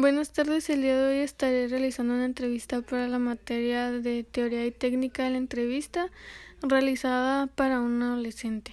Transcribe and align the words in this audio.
Buenas 0.00 0.32
tardes, 0.32 0.70
el 0.70 0.82
día 0.82 0.96
de 0.96 1.08
hoy 1.08 1.24
estaré 1.24 1.66
realizando 1.66 2.14
una 2.14 2.24
entrevista 2.24 2.82
para 2.82 3.08
la 3.08 3.18
materia 3.18 3.90
de 3.90 4.22
teoría 4.22 4.64
y 4.64 4.70
técnica 4.70 5.24
de 5.24 5.30
la 5.30 5.38
entrevista 5.38 6.08
realizada 6.62 7.48
para 7.48 7.80
un 7.80 8.00
adolescente. 8.00 8.72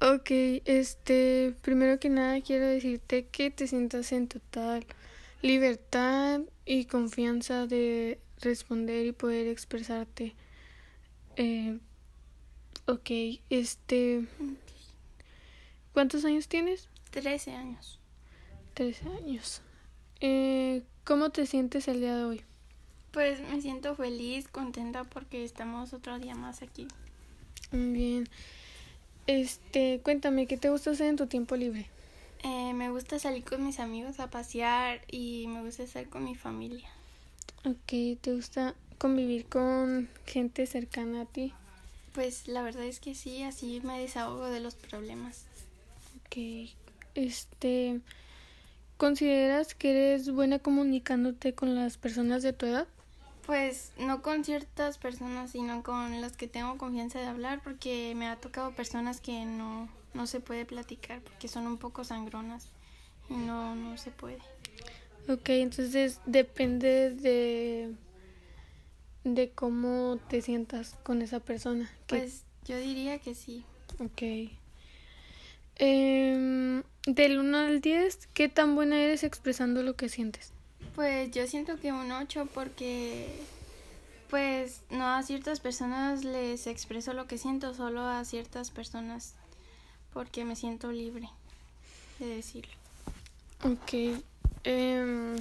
Ok, 0.00 0.30
este, 0.64 1.54
primero 1.62 2.00
que 2.00 2.08
nada 2.08 2.40
quiero 2.40 2.66
decirte 2.66 3.26
que 3.26 3.52
te 3.52 3.68
sientas 3.68 4.10
en 4.10 4.26
total 4.26 4.84
libertad 5.40 6.40
y 6.66 6.86
confianza 6.86 7.68
de 7.68 8.18
responder 8.40 9.06
y 9.06 9.12
poder 9.12 9.46
expresarte. 9.46 10.34
Eh, 11.36 11.78
ok, 12.86 13.10
este, 13.48 14.26
¿cuántos 15.92 16.24
años 16.24 16.48
tienes? 16.48 16.88
Trece 17.20 17.52
años. 17.52 17.98
Trece 18.74 19.08
años. 19.08 19.62
Eh, 20.20 20.82
¿Cómo 21.04 21.30
te 21.30 21.46
sientes 21.46 21.88
el 21.88 22.00
día 22.00 22.16
de 22.16 22.24
hoy? 22.24 22.44
Pues 23.12 23.40
me 23.40 23.60
siento 23.60 23.96
feliz, 23.96 24.46
contenta 24.48 25.04
porque 25.04 25.44
estamos 25.44 25.92
otro 25.92 26.18
día 26.18 26.34
más 26.34 26.62
aquí. 26.62 26.86
Bien. 27.72 28.28
Este, 29.26 30.00
cuéntame, 30.02 30.46
¿qué 30.46 30.56
te 30.56 30.70
gusta 30.70 30.92
hacer 30.92 31.08
en 31.08 31.16
tu 31.16 31.26
tiempo 31.26 31.56
libre? 31.56 31.86
Eh, 32.44 32.72
me 32.72 32.90
gusta 32.90 33.18
salir 33.18 33.44
con 33.44 33.66
mis 33.66 33.80
amigos 33.80 34.20
a 34.20 34.30
pasear 34.30 35.00
y 35.10 35.46
me 35.48 35.62
gusta 35.62 35.82
estar 35.82 36.08
con 36.08 36.24
mi 36.24 36.36
familia. 36.36 36.88
Ok, 37.64 38.20
¿te 38.20 38.32
gusta 38.32 38.74
convivir 38.96 39.46
con 39.46 40.08
gente 40.24 40.66
cercana 40.66 41.22
a 41.22 41.26
ti? 41.26 41.52
Pues 42.14 42.46
la 42.46 42.62
verdad 42.62 42.84
es 42.84 43.00
que 43.00 43.14
sí, 43.14 43.42
así 43.42 43.80
me 43.82 43.98
desahogo 43.98 44.46
de 44.46 44.60
los 44.60 44.76
problemas. 44.76 45.46
Ok, 46.24 46.70
este, 47.18 48.00
¿consideras 48.96 49.74
que 49.74 49.90
eres 49.90 50.30
buena 50.30 50.58
comunicándote 50.58 51.54
con 51.54 51.74
las 51.74 51.98
personas 51.98 52.42
de 52.42 52.52
tu 52.52 52.66
edad? 52.66 52.86
Pues 53.44 53.92
no 53.98 54.22
con 54.22 54.44
ciertas 54.44 54.98
personas, 54.98 55.52
sino 55.52 55.82
con 55.82 56.20
las 56.20 56.36
que 56.36 56.48
tengo 56.48 56.76
confianza 56.78 57.18
de 57.18 57.26
hablar, 57.26 57.60
porque 57.64 58.14
me 58.14 58.28
ha 58.28 58.36
tocado 58.36 58.72
personas 58.72 59.20
que 59.20 59.44
no, 59.46 59.88
no 60.14 60.26
se 60.26 60.40
puede 60.40 60.64
platicar, 60.64 61.20
porque 61.22 61.48
son 61.48 61.66
un 61.66 61.78
poco 61.78 62.04
sangronas 62.04 62.68
y 63.30 63.34
no, 63.34 63.74
no 63.74 63.96
se 63.96 64.10
puede. 64.10 64.38
Ok, 65.28 65.48
entonces 65.48 66.20
depende 66.24 67.10
de, 67.10 67.94
de 69.24 69.50
cómo 69.50 70.18
te 70.28 70.40
sientas 70.40 70.96
con 71.02 71.22
esa 71.22 71.40
persona. 71.40 71.90
Pues 72.06 72.44
yo 72.64 72.78
diría 72.78 73.18
que 73.18 73.34
sí. 73.34 73.64
Ok. 73.98 74.52
Eh, 75.80 76.82
del 77.14 77.38
1 77.38 77.58
al 77.58 77.80
10, 77.80 78.28
¿qué 78.34 78.48
tan 78.48 78.74
buena 78.74 79.00
eres 79.00 79.24
expresando 79.24 79.82
lo 79.82 79.96
que 79.96 80.10
sientes? 80.10 80.52
Pues 80.94 81.30
yo 81.30 81.46
siento 81.46 81.80
que 81.80 81.90
un 81.90 82.12
8 82.12 82.48
porque 82.52 83.28
pues 84.28 84.82
no 84.90 85.06
a 85.06 85.22
ciertas 85.22 85.58
personas 85.60 86.22
les 86.22 86.66
expreso 86.66 87.14
lo 87.14 87.26
que 87.26 87.38
siento, 87.38 87.72
solo 87.72 88.06
a 88.06 88.24
ciertas 88.26 88.70
personas 88.70 89.34
porque 90.12 90.44
me 90.44 90.54
siento 90.54 90.92
libre 90.92 91.30
de 92.18 92.26
decirlo. 92.26 92.74
Ok. 93.64 94.20
Eh, 94.64 95.36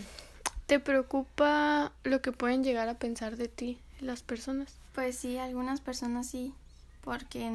¿Te 0.67 0.79
preocupa 0.79 1.91
lo 2.03 2.21
que 2.21 2.31
pueden 2.31 2.63
llegar 2.63 2.87
a 2.87 2.93
pensar 2.93 3.35
de 3.35 3.49
ti 3.49 3.77
las 3.99 4.23
personas? 4.23 4.75
Pues 4.93 5.17
sí, 5.17 5.37
algunas 5.37 5.81
personas 5.81 6.29
sí, 6.29 6.53
porque 7.03 7.51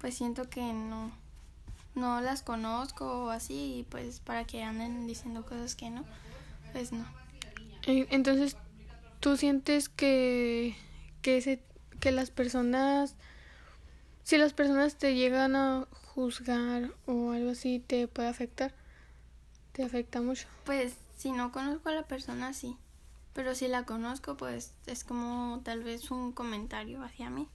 pues 0.00 0.16
siento 0.16 0.50
que 0.50 0.62
no 0.72 1.12
no 1.96 2.20
las 2.20 2.42
conozco 2.42 3.24
o 3.24 3.30
así, 3.30 3.78
y 3.78 3.82
pues 3.84 4.20
para 4.20 4.44
que 4.44 4.62
anden 4.62 5.06
diciendo 5.06 5.44
cosas 5.44 5.74
que 5.74 5.90
no, 5.90 6.04
pues 6.72 6.92
no. 6.92 7.04
Entonces, 7.86 8.56
¿tú 9.20 9.36
sientes 9.36 9.88
que, 9.88 10.76
que, 11.22 11.38
ese, 11.38 11.62
que 12.00 12.12
las 12.12 12.30
personas, 12.30 13.14
si 14.24 14.38
las 14.38 14.52
personas 14.52 14.96
te 14.96 15.14
llegan 15.14 15.56
a 15.56 15.86
juzgar 16.14 16.92
o 17.06 17.32
algo 17.32 17.50
así, 17.50 17.82
te 17.86 18.08
puede 18.08 18.28
afectar? 18.28 18.74
¿Te 19.72 19.84
afecta 19.84 20.20
mucho? 20.20 20.48
Pues 20.64 20.94
si 21.16 21.32
no 21.32 21.52
conozco 21.52 21.88
a 21.88 21.92
la 21.92 22.02
persona, 22.04 22.52
sí. 22.52 22.76
Pero 23.34 23.54
si 23.54 23.68
la 23.68 23.84
conozco, 23.84 24.36
pues 24.36 24.72
es 24.86 25.04
como 25.04 25.60
tal 25.62 25.84
vez 25.84 26.10
un 26.10 26.32
comentario 26.32 27.02
hacia 27.02 27.28
mí. 27.28 27.48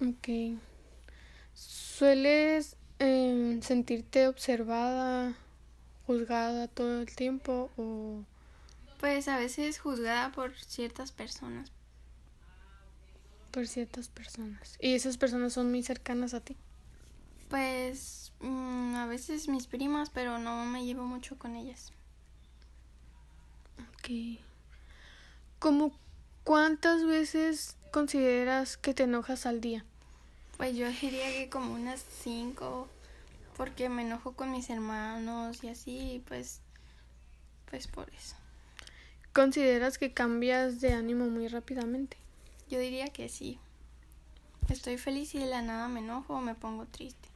Ok. 0.00 0.58
¿Sueles 1.54 2.76
eh, 2.98 3.58
sentirte 3.62 4.26
observada, 4.28 5.34
juzgada 6.06 6.68
todo 6.68 7.00
el 7.00 7.14
tiempo 7.14 7.70
o...? 7.76 8.24
Pues 8.98 9.28
a 9.28 9.38
veces 9.38 9.78
juzgada 9.78 10.32
por 10.32 10.56
ciertas 10.56 11.12
personas. 11.12 11.70
Por 13.50 13.68
ciertas 13.68 14.08
personas. 14.08 14.76
¿Y 14.80 14.94
esas 14.94 15.16
personas 15.16 15.52
son 15.52 15.70
muy 15.70 15.82
cercanas 15.82 16.34
a 16.34 16.40
ti? 16.40 16.56
Pues 17.48 18.32
mmm, 18.40 18.96
a 18.96 19.06
veces 19.06 19.48
mis 19.48 19.66
primas, 19.66 20.10
pero 20.10 20.38
no 20.38 20.64
me 20.64 20.84
llevo 20.84 21.04
mucho 21.04 21.38
con 21.38 21.54
ellas. 21.54 21.92
Ok. 23.78 24.40
¿Cómo 25.60 25.96
cuántas 26.42 27.04
veces 27.06 27.76
consideras 27.92 28.76
que 28.76 28.94
te 28.94 29.04
enojas 29.04 29.46
al 29.46 29.60
día? 29.60 29.84
Pues 30.56 30.76
yo 30.76 30.88
diría 30.88 31.30
que 31.32 31.48
como 31.50 31.74
unas 31.74 32.04
cinco, 32.22 32.88
porque 33.56 33.88
me 33.88 34.02
enojo 34.02 34.32
con 34.32 34.52
mis 34.52 34.70
hermanos 34.70 35.62
y 35.64 35.68
así, 35.68 36.22
pues, 36.26 36.60
pues 37.70 37.86
por 37.86 38.08
eso. 38.10 38.36
¿Consideras 39.32 39.98
que 39.98 40.12
cambias 40.12 40.80
de 40.80 40.92
ánimo 40.92 41.26
muy 41.26 41.48
rápidamente? 41.48 42.16
Yo 42.70 42.78
diría 42.78 43.08
que 43.08 43.28
sí. 43.28 43.58
Estoy 44.68 44.96
feliz 44.96 45.34
y 45.34 45.40
de 45.40 45.46
la 45.46 45.60
nada 45.60 45.88
me 45.88 46.00
enojo 46.00 46.34
o 46.34 46.40
me 46.40 46.54
pongo 46.54 46.86
triste. 46.86 47.28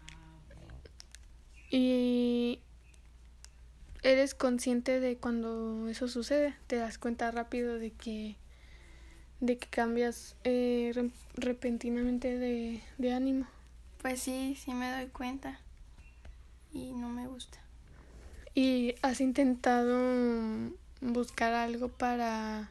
¿Y 1.70 2.60
eres 4.02 4.34
consciente 4.34 5.00
de 5.00 5.16
cuando 5.16 5.88
eso 5.88 6.08
sucede? 6.08 6.56
¿Te 6.66 6.76
das 6.76 6.98
cuenta 6.98 7.30
rápido 7.30 7.78
de 7.78 7.90
que 7.90 8.36
de 9.40 9.58
que 9.58 9.68
cambias 9.68 10.36
eh, 10.44 10.92
re 10.94 11.10
repentinamente 11.34 12.38
de, 12.38 12.82
de 12.98 13.12
ánimo. 13.12 13.46
Pues 14.02 14.20
sí, 14.20 14.56
sí 14.58 14.74
me 14.74 14.90
doy 14.90 15.06
cuenta 15.06 15.60
y 16.72 16.92
no 16.92 17.08
me 17.08 17.26
gusta. 17.26 17.58
¿Y 18.54 18.94
has 19.02 19.20
intentado 19.20 20.72
buscar 21.00 21.54
algo 21.54 21.88
para 21.88 22.70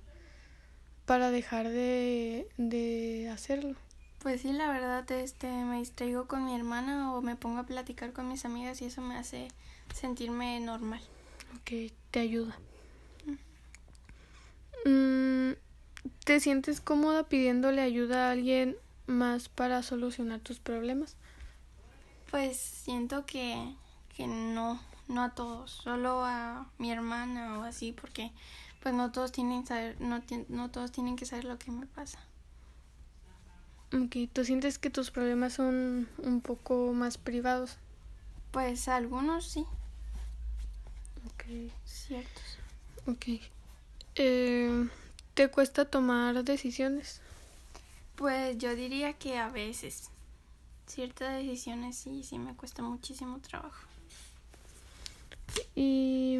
para 1.05 1.31
dejar 1.31 1.69
de, 1.69 2.49
de 2.57 3.29
hacerlo? 3.29 3.75
Pues 4.19 4.41
sí, 4.41 4.51
la 4.51 4.67
verdad, 4.67 5.09
este, 5.11 5.47
me 5.47 5.77
distraigo 5.77 6.27
con 6.27 6.43
mi 6.43 6.53
hermana 6.53 7.13
o 7.13 7.21
me 7.21 7.37
pongo 7.37 7.59
a 7.59 7.65
platicar 7.65 8.11
con 8.11 8.27
mis 8.27 8.43
amigas 8.43 8.81
y 8.81 8.85
eso 8.85 9.01
me 9.01 9.15
hace 9.15 9.47
sentirme 9.95 10.59
normal. 10.59 10.99
Ok, 11.55 11.93
te 12.11 12.19
ayuda. 12.19 12.57
Mm, 14.85 15.53
¿Te 16.23 16.39
sientes 16.39 16.81
cómoda 16.81 17.23
pidiéndole 17.27 17.81
ayuda 17.81 18.27
a 18.27 18.31
alguien 18.31 18.77
más 19.05 19.49
para 19.49 19.83
solucionar 19.83 20.39
tus 20.39 20.59
problemas? 20.59 21.15
Pues 22.29 22.57
siento 22.57 23.25
que, 23.25 23.75
que 24.15 24.27
no, 24.27 24.79
no 25.07 25.23
a 25.23 25.33
todos, 25.33 25.71
solo 25.71 26.23
a 26.25 26.69
mi 26.77 26.91
hermana 26.91 27.59
o 27.59 27.63
así, 27.63 27.93
porque 27.93 28.31
pues 28.81 28.93
no 28.93 29.11
todos 29.11 29.31
tienen 29.31 29.65
saber, 29.65 29.99
no, 30.01 30.21
no 30.49 30.69
todos 30.69 30.91
tienen 30.91 31.15
que 31.15 31.25
saber 31.25 31.45
lo 31.45 31.57
que 31.57 31.71
me 31.71 31.85
pasa. 31.85 32.19
Ok, 33.93 34.29
¿tú 34.33 34.43
sientes 34.43 34.77
que 34.77 34.89
tus 34.89 35.11
problemas 35.11 35.53
son 35.53 36.09
un 36.17 36.41
poco 36.41 36.91
más 36.93 37.17
privados? 37.17 37.77
Pues 38.51 38.87
algunos 38.89 39.45
sí. 39.45 39.65
Ok. 41.25 41.71
Ciertos. 41.85 42.59
Ok. 43.05 43.41
Eh, 44.15 44.89
¿Te 45.37 45.49
cuesta 45.49 45.85
tomar 45.85 46.43
decisiones? 46.43 47.21
Pues 48.15 48.57
yo 48.57 48.75
diría 48.75 49.13
que 49.13 49.37
a 49.37 49.49
veces. 49.49 50.09
Ciertas 50.87 51.31
decisiones 51.37 51.95
sí, 51.95 52.23
sí 52.23 52.39
me 52.39 52.55
cuesta 52.55 52.81
muchísimo 52.81 53.37
trabajo. 53.37 53.85
Y 55.75 56.39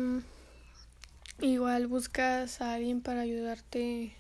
igual 1.41 1.85
buscas 1.85 2.59
a 2.59 2.73
alguien 2.73 3.01
para 3.01 3.21
ayudarte 3.21 4.15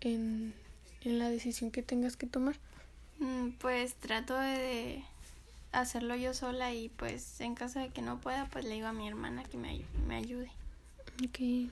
en, 0.00 0.54
en 1.02 1.18
la 1.18 1.28
decisión 1.28 1.70
que 1.70 1.82
tengas 1.82 2.16
que 2.16 2.26
tomar. 2.26 2.56
Pues 3.58 3.92
trato 3.96 4.38
de 4.38 5.04
hacerlo 5.72 6.16
yo 6.16 6.32
sola 6.32 6.72
y 6.72 6.88
pues 6.88 7.42
en 7.42 7.54
caso 7.54 7.78
de 7.78 7.90
que 7.90 8.00
no 8.00 8.22
pueda, 8.22 8.46
pues 8.46 8.64
le 8.64 8.76
digo 8.76 8.86
a 8.86 8.94
mi 8.94 9.06
hermana 9.06 9.44
que 9.44 9.58
me, 9.58 9.82
me 10.06 10.16
ayude. 10.16 10.50
Ok. 11.22 11.70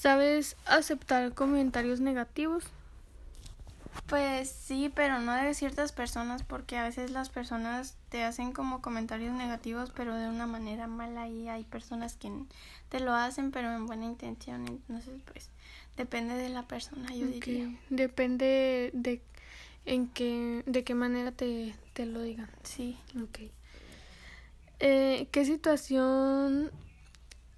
¿Sabes 0.00 0.56
aceptar 0.64 1.34
comentarios 1.34 2.00
negativos? 2.00 2.64
Pues 4.06 4.48
sí, 4.48 4.90
pero 4.94 5.18
no 5.18 5.34
de 5.34 5.52
ciertas 5.52 5.92
personas, 5.92 6.42
porque 6.42 6.78
a 6.78 6.84
veces 6.84 7.10
las 7.10 7.28
personas 7.28 7.98
te 8.08 8.24
hacen 8.24 8.52
como 8.52 8.80
comentarios 8.80 9.34
negativos, 9.34 9.92
pero 9.94 10.14
de 10.14 10.26
una 10.26 10.46
manera 10.46 10.86
mala 10.86 11.28
y 11.28 11.50
hay 11.50 11.64
personas 11.64 12.16
que 12.16 12.32
te 12.88 13.00
lo 13.00 13.12
hacen, 13.12 13.50
pero 13.50 13.74
en 13.74 13.86
buena 13.86 14.06
intención. 14.06 14.66
Entonces, 14.66 15.20
pues 15.30 15.50
depende 15.98 16.34
de 16.34 16.48
la 16.48 16.62
persona, 16.62 17.14
yo 17.14 17.26
diría. 17.26 17.70
Depende 17.90 18.92
de 18.94 19.20
en 19.84 20.08
qué, 20.08 20.62
de 20.64 20.82
qué 20.82 20.94
manera 20.94 21.30
te, 21.30 21.74
te 21.92 22.06
lo 22.06 22.22
digan. 22.22 22.48
Sí. 22.62 22.96
Ok. 23.22 23.50
Eh, 24.78 25.28
¿Qué 25.30 25.44
situación 25.44 26.70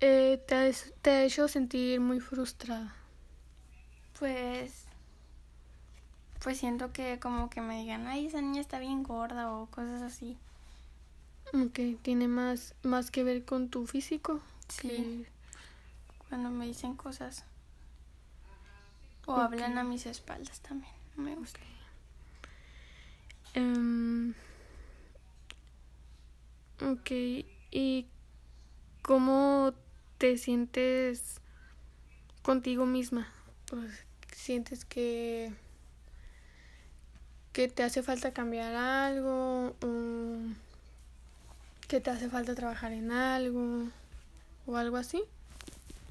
eh, 0.02 0.44
te, 0.46 0.74
te 1.00 1.10
ha 1.10 1.24
hecho 1.24 1.48
sentir 1.48 2.00
muy 2.00 2.20
frustrada? 2.20 2.94
Pues 4.18 4.84
pues 6.42 6.58
siento 6.58 6.92
que 6.92 7.20
como 7.20 7.48
que 7.50 7.60
me 7.60 7.78
digan, 7.78 8.06
ay, 8.08 8.26
esa 8.26 8.40
niña 8.40 8.60
está 8.60 8.80
bien 8.80 9.04
gorda 9.04 9.52
o 9.52 9.66
cosas 9.66 10.02
así. 10.02 10.36
Ok, 11.54 12.02
¿tiene 12.02 12.26
más, 12.26 12.74
más 12.82 13.12
que 13.12 13.22
ver 13.22 13.44
con 13.44 13.68
tu 13.68 13.86
físico? 13.86 14.40
Sí. 14.68 15.24
Cuando 16.28 16.50
me 16.50 16.66
dicen 16.66 16.96
cosas. 16.96 17.44
O 19.26 19.34
hablan 19.34 19.78
a 19.78 19.84
mis 19.84 20.06
espaldas 20.06 20.60
también. 20.60 20.92
me 21.14 21.36
gusta. 21.36 21.60
Um, 23.54 24.34
ok, 26.80 27.10
¿y 27.70 28.06
cómo 29.02 29.74
te 30.22 30.38
sientes 30.38 31.40
contigo 32.42 32.86
misma? 32.86 33.26
Pues, 33.66 33.90
¿Sientes 34.32 34.84
que 34.84 35.52
que 37.52 37.66
te 37.66 37.82
hace 37.82 38.04
falta 38.04 38.32
cambiar 38.32 38.72
algo, 38.72 39.74
o 39.82 40.36
que 41.88 42.00
te 42.00 42.10
hace 42.10 42.28
falta 42.28 42.54
trabajar 42.54 42.92
en 42.92 43.10
algo, 43.10 43.88
o 44.68 44.76
algo 44.76 44.96
así. 44.96 45.24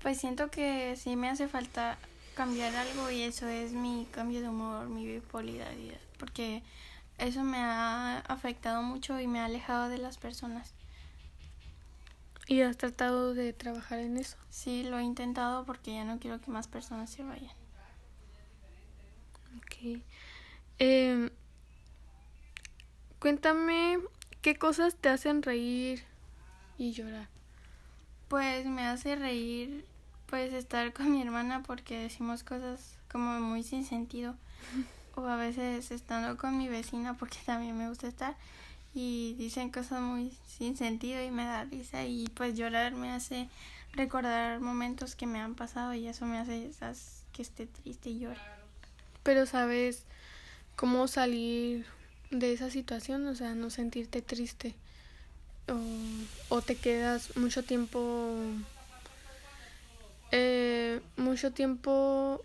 Pues 0.02 0.18
siento 0.18 0.52
que 0.52 0.98
sí 0.98 1.16
me 1.16 1.30
hace 1.30 1.48
falta 1.48 1.98
cambiar 2.36 2.76
algo 2.76 3.12
y 3.12 3.22
eso 3.22 3.48
es 3.48 3.72
mi 3.72 4.10
cambio 4.12 4.42
de 4.42 4.50
humor, 4.50 4.90
mi 4.90 5.06
bipolaridad, 5.06 6.02
porque 6.20 6.64
eso 7.18 7.46
me 7.46 7.60
ha 7.60 8.18
afectado 8.28 8.82
mucho 8.82 9.22
y 9.22 9.28
me 9.28 9.40
ha 9.40 9.46
alejado 9.46 9.88
de 9.88 10.00
las 10.00 10.18
personas. 10.18 10.74
¿Y 12.52 12.64
has 12.64 12.76
tratado 12.76 13.34
de 13.34 13.54
trabajar 13.54 14.00
en 14.00 14.18
eso? 14.18 14.36
Sí, 14.50 14.84
lo 14.84 15.00
he 15.00 15.04
intentado 15.04 15.64
porque 15.64 15.94
ya 15.94 16.04
no 16.04 16.20
quiero 16.20 16.42
que 16.42 16.52
más 16.52 16.68
personas 16.68 17.10
se 17.10 17.24
vayan. 17.24 17.56
Ok. 19.56 20.02
Eh, 20.78 21.30
cuéntame 23.20 24.00
qué 24.42 24.58
cosas 24.58 24.98
te 24.98 25.08
hacen 25.08 25.44
reír 25.44 26.04
y 26.78 26.92
llorar. 26.92 27.30
Pues 28.28 28.66
me 28.66 28.86
hace 28.86 29.16
reír 29.16 29.86
pues 30.26 30.52
estar 30.52 30.92
con 30.92 31.10
mi 31.10 31.22
hermana 31.22 31.64
porque 31.64 32.00
decimos 32.00 32.44
cosas 32.44 32.98
como 33.10 33.40
muy 33.40 33.64
sin 33.64 33.86
sentido 33.86 34.36
o 35.16 35.26
a 35.26 35.38
veces 35.38 35.90
estando 35.90 36.36
con 36.36 36.58
mi 36.58 36.68
vecina 36.68 37.14
porque 37.14 37.38
también 37.46 37.78
me 37.78 37.88
gusta 37.88 38.10
estar 38.10 38.36
y 38.94 39.36
dicen 39.38 39.70
cosas 39.70 40.02
muy 40.02 40.34
sin 40.48 40.76
sentido 40.78 41.24
y 41.24 41.32
me 41.32 41.46
da 41.46 41.64
risa 41.64 42.06
y 42.06 42.28
pues 42.34 42.56
llorar 42.56 42.94
me 42.94 43.12
hace 43.12 43.50
recordar 43.94 44.60
momentos 44.60 45.16
que 45.16 45.28
me 45.28 45.40
han 45.40 45.56
pasado 45.56 45.94
y 45.94 46.08
eso 46.08 46.26
me 46.26 46.38
hace 46.38 46.66
esas 46.66 47.24
que 47.34 47.42
esté 47.42 47.68
triste 47.68 48.10
y 48.10 48.20
llore. 48.20 48.40
Pero 49.24 49.46
sabes 49.46 50.04
cómo 50.76 51.08
salir 51.08 51.86
de 52.32 52.54
esa 52.54 52.70
situación, 52.70 53.28
o 53.28 53.36
sea, 53.36 53.56
no 53.56 53.70
sentirte 53.70 54.22
triste 54.22 54.76
o, 55.68 56.56
o 56.56 56.62
te 56.62 56.76
quedas 56.76 57.36
mucho 57.38 57.64
tiempo 57.64 58.36
eh, 60.32 61.02
mucho 61.18 61.52
tiempo 61.52 62.44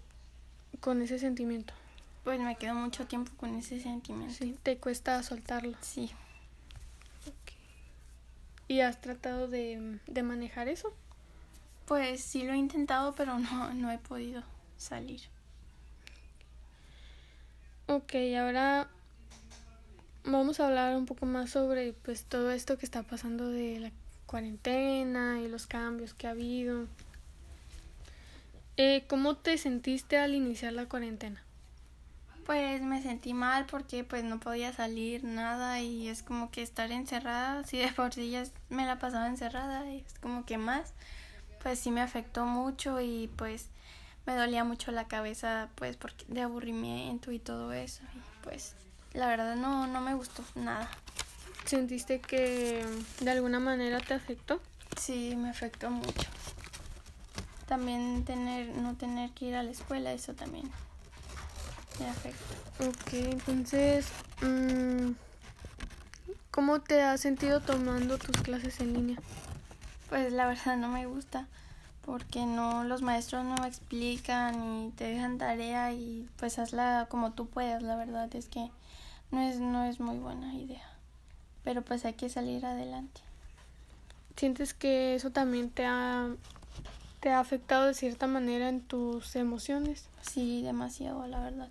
con 0.81 1.03
ese 1.03 1.19
sentimiento. 1.19 1.73
Pues 2.25 2.41
me 2.41 2.57
quedo 2.57 2.75
mucho 2.75 3.07
tiempo 3.07 3.31
con 3.37 3.55
ese 3.55 3.81
sentimiento. 3.81 4.35
Sí, 4.35 4.57
te 4.63 4.79
cuesta 4.79 5.23
soltarlo. 5.23 5.77
Sí. 5.81 6.11
¿Y 8.69 8.81
has 8.81 9.01
tratado 9.01 9.49
de, 9.49 9.99
de 10.07 10.23
manejar 10.23 10.69
eso? 10.69 10.93
Pues 11.87 12.21
sí 12.21 12.43
lo 12.43 12.53
he 12.53 12.57
intentado, 12.57 13.15
pero 13.15 13.39
no, 13.39 13.73
no 13.75 13.91
he 13.91 13.99
podido 13.99 14.43
salir. 14.77 15.21
Ok, 17.87 18.15
ahora 18.37 18.89
vamos 20.25 20.59
a 20.59 20.67
hablar 20.67 20.97
un 20.97 21.07
poco 21.07 21.25
más 21.25 21.51
sobre 21.51 21.93
pues 21.93 22.25
todo 22.25 22.51
esto 22.51 22.77
que 22.77 22.85
está 22.85 23.05
pasando 23.05 23.49
de 23.49 23.79
la 23.79 23.93
cuarentena 24.27 25.41
y 25.41 25.49
los 25.49 25.69
cambios 25.69 26.13
que 26.13 26.27
ha 26.27 26.31
habido. 26.31 26.87
Eh, 28.77 29.05
¿Cómo 29.09 29.37
te 29.37 29.57
sentiste 29.57 30.19
al 30.19 30.35
iniciar 30.35 30.73
la 30.73 30.87
cuarentena? 30.87 31.46
Pues 32.47 32.81
me 32.81 33.03
sentí 33.03 33.35
mal 33.35 33.67
porque 33.67 34.05
pues 34.05 34.23
no 34.23 34.39
podía 34.39 34.73
salir 34.73 35.25
nada 35.25 35.81
y 35.81 36.09
es 36.09 36.23
como 36.23 36.53
que 36.53 36.63
estar 36.63 36.93
encerrada, 36.93 37.65
si 37.65 37.79
de 37.79 37.89
por 37.89 38.15
sí 38.15 38.31
ya 38.31 38.45
me 38.69 38.87
la 38.87 39.01
pasaba 39.01 39.27
encerrada 39.27 39.91
y 39.91 40.05
es 40.07 40.19
como 40.21 40.47
que 40.47 40.57
más, 40.57 40.93
pues 41.61 41.81
sí 41.81 41.91
me 41.91 42.01
afectó 42.01 42.45
mucho 42.47 43.01
y 43.01 43.29
pues 43.37 43.67
me 44.27 44.37
dolía 44.37 44.63
mucho 44.63 44.93
la 44.93 45.09
cabeza 45.09 45.71
pues 45.75 45.97
porque 45.97 46.25
de 46.29 46.43
aburrimiento 46.43 47.33
y 47.33 47.41
todo 47.41 47.73
eso 47.73 48.03
y 48.15 48.45
pues 48.45 48.75
la 49.13 49.27
verdad 49.27 49.57
no 49.57 49.89
no 49.89 50.01
me 50.01 50.15
gustó 50.15 50.45
nada. 50.55 50.89
¿Sentiste 51.65 52.21
que 52.21 52.87
de 53.21 53.31
alguna 53.33 53.59
manera 53.59 53.99
te 53.99 54.15
afectó? 54.15 54.63
Sí, 54.97 55.35
me 55.35 55.51
afectó 55.51 55.91
mucho. 55.91 56.29
También 57.67 58.25
tener 58.25 58.69
no 58.69 58.95
tener 58.95 59.31
que 59.33 59.47
ir 59.47 59.57
a 59.57 59.65
la 59.65 59.73
escuela, 59.73 60.13
eso 60.13 60.33
también 60.35 60.71
me 61.99 62.09
afecta. 62.09 62.87
Ok, 62.87 63.13
entonces, 63.13 64.07
mmm, 64.43 65.13
¿cómo 66.51 66.81
te 66.81 67.03
has 67.03 67.21
sentido 67.21 67.61
tomando 67.61 68.19
tus 68.19 68.37
clases 68.43 68.81
en 68.81 68.93
línea? 68.93 69.19
Pues 70.09 70.33
la 70.33 70.47
verdad 70.47 70.77
no 70.77 70.89
me 70.89 71.07
gusta 71.07 71.47
porque 72.07 72.47
no 72.47 72.85
los 72.85 73.03
maestros 73.03 73.45
no 73.45 73.67
explican 73.67 74.63
y 74.63 74.91
te 74.93 75.05
dejan 75.05 75.39
tarea 75.39 75.93
y 75.93 76.29
pues 76.37 76.59
hazla 76.59 77.09
como 77.11 77.33
tú 77.33 77.49
puedas, 77.49 77.83
la 77.83 77.97
verdad 77.97 78.35
es 78.35 78.47
que 78.47 78.71
no 79.33 79.41
es 79.41 79.59
no 79.59 79.85
es 79.85 79.99
muy 79.99 80.17
buena 80.19 80.55
idea. 80.55 80.89
Pero 81.65 81.83
pues 81.83 82.05
hay 82.05 82.13
que 82.15 82.29
salir 82.29 82.65
adelante. 82.65 83.21
¿Sientes 84.37 84.73
que 84.73 85.17
eso 85.17 85.31
también 85.31 85.69
te 85.71 85.85
ha 85.85 86.29
te 87.21 87.31
ha 87.31 87.41
afectado 87.41 87.87
de 87.87 87.95
cierta 87.95 88.29
manera 88.29 88.69
en 88.69 88.83
tus 88.83 89.35
emociones? 89.35 90.05
Sí, 90.23 90.63
demasiado, 90.63 91.27
la 91.27 91.41
verdad. 91.41 91.69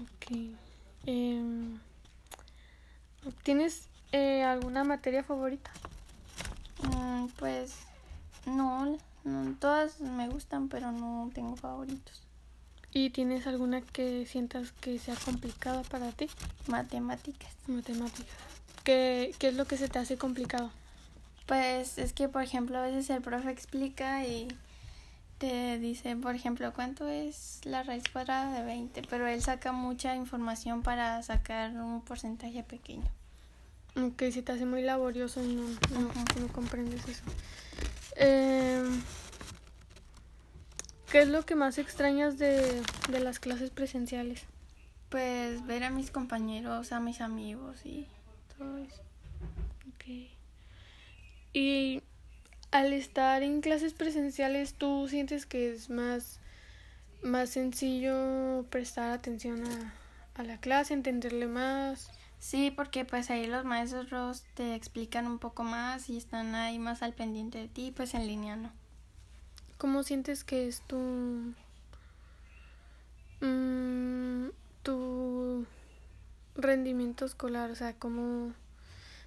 Ok. 0.00 0.36
Eh, 1.06 1.42
¿Tienes 3.42 3.88
eh, 4.12 4.42
alguna 4.42 4.84
materia 4.84 5.22
favorita? 5.22 5.70
Mm, 6.82 7.26
pues 7.38 7.74
no, 8.46 8.98
no, 9.24 9.54
todas 9.60 10.00
me 10.00 10.28
gustan, 10.28 10.68
pero 10.68 10.92
no 10.92 11.30
tengo 11.34 11.56
favoritos. 11.56 12.22
¿Y 12.92 13.10
tienes 13.10 13.46
alguna 13.46 13.80
que 13.80 14.26
sientas 14.26 14.72
que 14.72 14.98
sea 14.98 15.14
complicada 15.14 15.82
para 15.82 16.12
ti? 16.12 16.28
Matemáticas. 16.66 17.54
Matemáticas. 17.66 18.36
¿Qué, 18.84 19.34
¿Qué 19.38 19.48
es 19.48 19.54
lo 19.54 19.64
que 19.64 19.78
se 19.78 19.88
te 19.88 19.98
hace 19.98 20.18
complicado? 20.18 20.70
Pues 21.46 21.98
es 21.98 22.12
que, 22.12 22.28
por 22.28 22.42
ejemplo, 22.42 22.78
a 22.78 22.82
veces 22.82 23.08
el 23.10 23.22
profe 23.22 23.50
explica 23.50 24.26
y 24.26 24.48
te 25.42 25.76
dice, 25.80 26.14
por 26.14 26.36
ejemplo, 26.36 26.72
cuánto 26.72 27.08
es 27.08 27.62
la 27.64 27.82
raíz 27.82 28.04
cuadrada 28.12 28.60
de 28.60 28.64
20, 28.64 29.02
pero 29.10 29.26
él 29.26 29.42
saca 29.42 29.72
mucha 29.72 30.14
información 30.14 30.84
para 30.84 31.20
sacar 31.24 31.72
un 31.72 32.00
porcentaje 32.00 32.62
pequeño. 32.62 33.10
Ok, 33.96 34.22
se 34.30 34.42
te 34.42 34.52
hace 34.52 34.66
muy 34.66 34.82
laborioso 34.82 35.42
y 35.42 35.56
no, 35.56 35.64
no, 35.64 36.12
no 36.40 36.48
comprendes 36.52 37.08
eso. 37.08 37.24
Eh, 38.14 38.84
¿Qué 41.10 41.22
es 41.22 41.28
lo 41.28 41.44
que 41.44 41.56
más 41.56 41.76
extrañas 41.78 42.38
de, 42.38 42.80
de 43.10 43.18
las 43.18 43.40
clases 43.40 43.70
presenciales? 43.70 44.44
Pues 45.08 45.66
ver 45.66 45.82
a 45.82 45.90
mis 45.90 46.12
compañeros, 46.12 46.92
a 46.92 47.00
mis 47.00 47.20
amigos 47.20 47.84
y 47.84 48.06
todo 48.56 48.78
eso. 48.78 49.02
Ok. 49.88 50.30
Y 51.52 52.00
al 52.72 52.92
estar 52.92 53.42
en 53.42 53.60
clases 53.60 53.92
presenciales, 53.92 54.74
¿tú 54.74 55.06
sientes 55.08 55.46
que 55.46 55.72
es 55.72 55.90
más, 55.90 56.40
más 57.22 57.50
sencillo 57.50 58.66
prestar 58.70 59.12
atención 59.12 59.62
a, 59.66 59.94
a 60.34 60.42
la 60.42 60.58
clase, 60.58 60.94
entenderle 60.94 61.46
más? 61.46 62.10
Sí, 62.38 62.72
porque 62.72 63.04
pues 63.04 63.30
ahí 63.30 63.46
los 63.46 63.64
maestros 63.64 64.44
te 64.54 64.74
explican 64.74 65.28
un 65.28 65.38
poco 65.38 65.62
más 65.62 66.10
y 66.10 66.16
están 66.16 66.56
ahí 66.56 66.78
más 66.80 67.02
al 67.02 67.12
pendiente 67.12 67.58
de 67.58 67.68
ti, 67.68 67.92
pues 67.94 68.14
en 68.14 68.26
línea 68.26 68.56
no. 68.56 68.72
¿Cómo 69.78 70.02
sientes 70.02 70.42
que 70.42 70.66
es 70.66 70.80
tu 70.80 71.54
mm, 73.40 74.48
tu 74.82 75.66
rendimiento 76.54 77.24
escolar, 77.24 77.70
o 77.70 77.74
sea, 77.76 77.94
cómo 77.94 78.54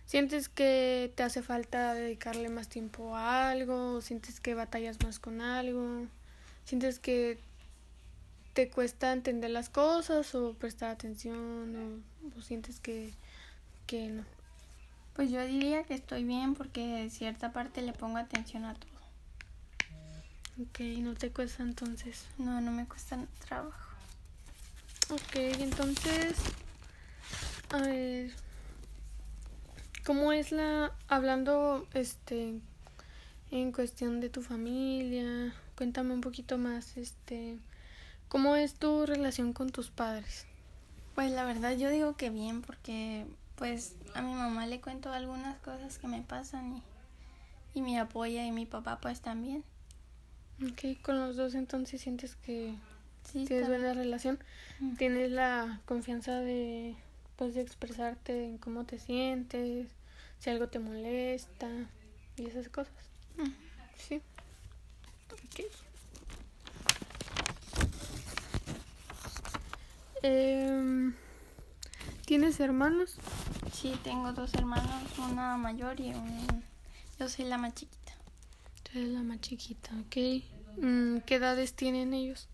sientes 0.05 0.49
que 0.49 1.11
te 1.15 1.23
hace 1.23 1.41
falta 1.41 1.93
dedicarle 1.93 2.49
más 2.49 2.69
tiempo 2.69 3.15
a 3.15 3.49
algo, 3.49 4.01
sientes 4.01 4.39
que 4.39 4.53
batallas 4.53 4.97
más 5.03 5.19
con 5.19 5.41
algo, 5.41 6.07
sientes 6.65 6.99
que 6.99 7.39
te 8.53 8.69
cuesta 8.69 9.11
entender 9.11 9.51
las 9.51 9.69
cosas 9.69 10.33
o 10.35 10.53
prestar 10.53 10.89
atención 10.91 12.01
o, 12.37 12.41
sientes 12.41 12.79
que, 12.79 13.11
que 13.85 14.07
no. 14.07 14.23
Pues 15.13 15.31
yo 15.31 15.45
diría 15.45 15.83
que 15.83 15.93
estoy 15.93 16.23
bien 16.23 16.55
porque 16.55 16.81
de 16.85 17.09
cierta 17.09 17.51
parte 17.51 17.81
le 17.81 17.93
pongo 17.93 18.17
atención 18.17 18.65
a 18.65 18.73
todo. 18.73 18.95
Ok, 20.61 20.79
¿no 20.99 21.15
te 21.15 21.31
cuesta 21.31 21.63
entonces? 21.63 22.25
No, 22.37 22.61
no 22.61 22.71
me 22.71 22.85
cuesta 22.85 23.19
trabajo. 23.45 23.91
Ok, 25.09 25.35
entonces, 25.35 26.37
a 27.69 27.77
ver, 27.79 28.31
¿cómo 30.05 30.31
es 30.31 30.51
la, 30.51 30.93
hablando, 31.07 31.87
este, 31.93 32.59
en 33.51 33.71
cuestión 33.71 34.21
de 34.21 34.29
tu 34.29 34.41
familia? 34.41 35.53
Cuéntame 35.75 36.13
un 36.13 36.21
poquito 36.21 36.57
más, 36.57 36.95
este, 36.95 37.57
¿cómo 38.29 38.55
es 38.55 38.75
tu 38.75 39.05
relación 39.05 39.51
con 39.51 39.71
tus 39.71 39.89
padres? 39.89 40.45
Pues 41.15 41.31
la 41.31 41.43
verdad 41.43 41.75
yo 41.77 41.89
digo 41.89 42.15
que 42.15 42.29
bien 42.29 42.61
porque 42.61 43.25
pues 43.55 43.95
a 44.13 44.21
mi 44.21 44.33
mamá 44.33 44.67
le 44.67 44.81
cuento 44.81 45.11
algunas 45.11 45.57
cosas 45.59 45.97
que 45.97 46.07
me 46.07 46.21
pasan 46.21 46.77
y, 47.73 47.79
y 47.79 47.81
me 47.81 47.99
apoya 47.99 48.45
y 48.45 48.51
mi 48.51 48.65
papá 48.65 48.99
pues 49.01 49.21
también. 49.21 49.63
Ok, 50.61 51.01
con 51.01 51.19
los 51.19 51.35
dos 51.35 51.55
entonces 51.55 52.01
sientes 52.01 52.35
que 52.35 52.75
tienes 53.31 53.67
buena 53.67 53.93
relación, 53.93 54.39
tienes 54.97 55.31
la 55.31 55.81
confianza 55.85 56.39
de 56.39 56.95
pues 57.35 57.55
de 57.55 57.61
expresarte 57.61 58.45
en 58.45 58.57
cómo 58.57 58.85
te 58.85 58.99
sientes, 58.99 59.87
si 60.39 60.49
algo 60.49 60.67
te 60.67 60.79
molesta 60.79 61.69
y 62.37 62.45
esas 62.45 62.69
cosas. 62.69 62.93
Sí. 63.97 64.21
Ok. 65.31 65.65
Eh, 70.23 71.11
¿Tienes 72.25 72.59
hermanos? 72.59 73.17
Sí, 73.71 73.93
tengo 74.03 74.33
dos 74.33 74.53
hermanos, 74.55 75.03
una 75.19 75.57
mayor 75.57 75.99
y 75.99 76.09
un... 76.09 76.63
Yo 77.19 77.29
soy 77.29 77.45
la 77.45 77.57
más 77.57 77.75
chiquita. 77.75 78.13
Tú 78.83 78.97
eres 78.99 79.09
la 79.09 79.21
más 79.21 79.41
chiquita, 79.41 79.91
ok. 80.07 80.43
Mm, 80.77 81.17
¿Qué 81.19 81.35
edades 81.35 81.73
tienen 81.73 82.13
ellos? 82.13 82.47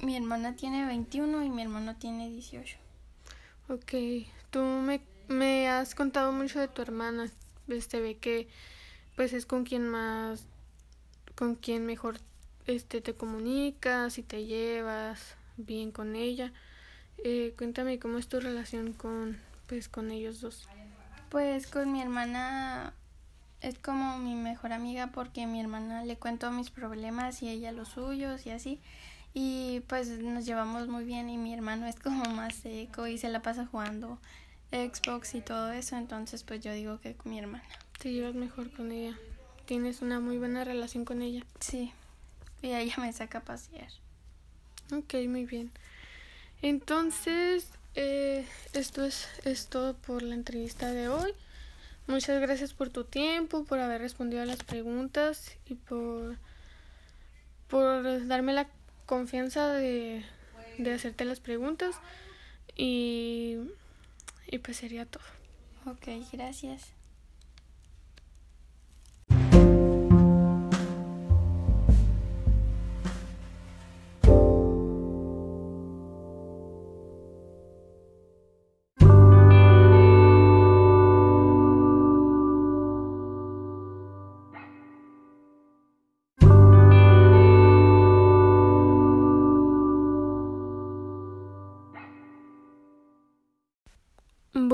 Mi 0.00 0.16
hermana 0.16 0.56
tiene 0.56 0.86
21 0.86 1.44
y 1.44 1.50
mi 1.50 1.62
hermano 1.62 1.96
tiene 1.96 2.30
18. 2.30 2.78
Ok, 3.68 3.92
tú 4.50 4.60
me, 4.60 5.02
me 5.28 5.68
has 5.68 5.94
contado 5.94 6.32
mucho 6.32 6.58
de 6.58 6.68
tu 6.68 6.80
hermana. 6.80 7.30
Este 7.68 8.00
ve 8.00 8.16
que 8.16 8.48
pues 9.14 9.34
es 9.34 9.44
con 9.44 9.64
quien 9.64 9.86
más, 9.86 10.46
con 11.34 11.54
quien 11.54 11.84
mejor 11.84 12.18
este 12.66 13.00
te 13.02 13.14
comunicas 13.14 14.16
y 14.16 14.22
te 14.22 14.46
llevas 14.46 15.34
bien 15.58 15.92
con 15.92 16.16
ella. 16.16 16.52
Eh, 17.24 17.54
cuéntame 17.58 17.98
cómo 17.98 18.16
es 18.16 18.28
tu 18.28 18.40
relación 18.40 18.94
con 18.94 19.38
pues 19.66 19.90
con 19.90 20.10
ellos 20.10 20.40
dos. 20.40 20.66
Pues 21.28 21.66
con 21.66 21.92
mi 21.92 22.00
hermana 22.00 22.94
es 23.60 23.78
como 23.78 24.18
mi 24.18 24.34
mejor 24.34 24.72
amiga 24.72 25.08
porque 25.08 25.46
mi 25.46 25.60
hermana 25.60 26.04
le 26.04 26.16
cuento 26.16 26.50
mis 26.52 26.70
problemas 26.70 27.42
y 27.42 27.50
ella 27.50 27.72
los 27.72 27.88
suyos 27.88 28.46
y 28.46 28.50
así. 28.50 28.80
Y 29.40 29.84
pues 29.86 30.08
nos 30.08 30.46
llevamos 30.46 30.88
muy 30.88 31.04
bien 31.04 31.30
y 31.30 31.38
mi 31.38 31.54
hermano 31.54 31.86
es 31.86 31.94
como 31.94 32.24
más 32.24 32.56
seco 32.56 33.06
y 33.06 33.18
se 33.18 33.28
la 33.28 33.40
pasa 33.40 33.66
jugando 33.66 34.18
Xbox 34.72 35.36
y 35.36 35.40
todo 35.42 35.70
eso. 35.70 35.96
Entonces 35.96 36.42
pues 36.42 36.60
yo 36.60 36.72
digo 36.72 36.98
que 36.98 37.14
con 37.14 37.30
mi 37.30 37.38
hermana. 37.38 37.62
Te 38.00 38.10
llevas 38.10 38.34
mejor 38.34 38.72
con 38.72 38.90
ella. 38.90 39.16
Tienes 39.64 40.02
una 40.02 40.18
muy 40.18 40.38
buena 40.38 40.64
relación 40.64 41.04
con 41.04 41.22
ella. 41.22 41.44
Sí. 41.60 41.92
Y 42.62 42.72
ella 42.72 42.96
me 42.98 43.12
saca 43.12 43.38
a 43.38 43.42
pasear. 43.42 43.92
Ok, 44.90 45.14
muy 45.28 45.44
bien. 45.44 45.70
Entonces, 46.60 47.70
eh, 47.94 48.44
esto 48.72 49.04
es, 49.04 49.28
es 49.44 49.68
todo 49.68 49.94
por 49.94 50.24
la 50.24 50.34
entrevista 50.34 50.90
de 50.90 51.08
hoy. 51.08 51.30
Muchas 52.08 52.40
gracias 52.40 52.74
por 52.74 52.90
tu 52.90 53.04
tiempo, 53.04 53.62
por 53.62 53.78
haber 53.78 54.00
respondido 54.00 54.42
a 54.42 54.46
las 54.46 54.64
preguntas 54.64 55.52
y 55.66 55.74
por, 55.76 56.38
por 57.68 58.26
darme 58.26 58.52
la 58.52 58.66
confianza 59.08 59.72
de, 59.72 60.22
de 60.78 60.92
hacerte 60.92 61.24
las 61.24 61.40
preguntas. 61.40 61.96
Y, 62.76 63.56
y 64.46 64.58
pues 64.58 64.76
sería 64.76 65.06
todo. 65.06 65.24
Ok, 65.86 66.06
gracias. 66.32 66.92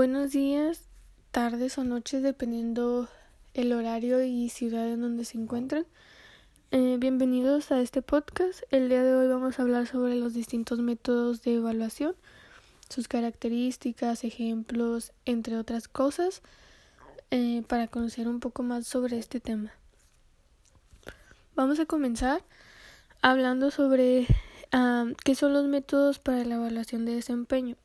Buenos 0.07 0.33
días, 0.33 0.83
tardes 1.31 1.79
o 1.79 1.83
noches, 1.83 2.23
dependiendo 2.23 3.09
el 3.55 3.73
horario 3.73 4.23
y 4.23 4.51
ciudad 4.51 4.87
en 4.87 5.01
donde 5.01 5.25
se 5.25 5.39
encuentran. 5.39 5.87
Eh, 6.73 6.99
bienvenidos 6.99 7.73
a 7.73 7.81
este 7.81 8.03
podcast. 8.03 8.65
El 8.71 8.91
día 8.91 9.03
de 9.03 9.15
hoy 9.15 9.29
vamos 9.29 9.59
a 9.59 9.63
hablar 9.63 9.87
sobre 9.87 10.15
los 10.17 10.35
distintos 10.35 10.79
métodos 10.81 11.41
de 11.41 11.55
evaluación, 11.55 12.15
sus 12.91 13.09
características, 13.09 14.25
ejemplos, 14.25 15.15
entre 15.25 15.57
otras 15.57 15.89
cosas, 15.89 16.43
eh, 17.31 17.63
para 17.67 17.89
conocer 17.89 18.29
un 18.29 18.41
poco 18.41 18.63
más 18.63 18.87
sobre 18.87 19.19
este 19.19 19.41
tema. 19.41 19.73
Vamos 21.55 21.81
a 21.81 21.87
comenzar 21.87 22.45
hablando 23.23 23.71
sobre 23.71 24.27
ah, 24.71 25.07
qué 25.25 25.35
son 25.35 25.55
los 25.55 25.65
métodos 25.65 26.19
para 26.19 26.45
la 26.45 26.57
evaluación 26.57 27.07
de 27.07 27.15
desempeño. 27.15 27.77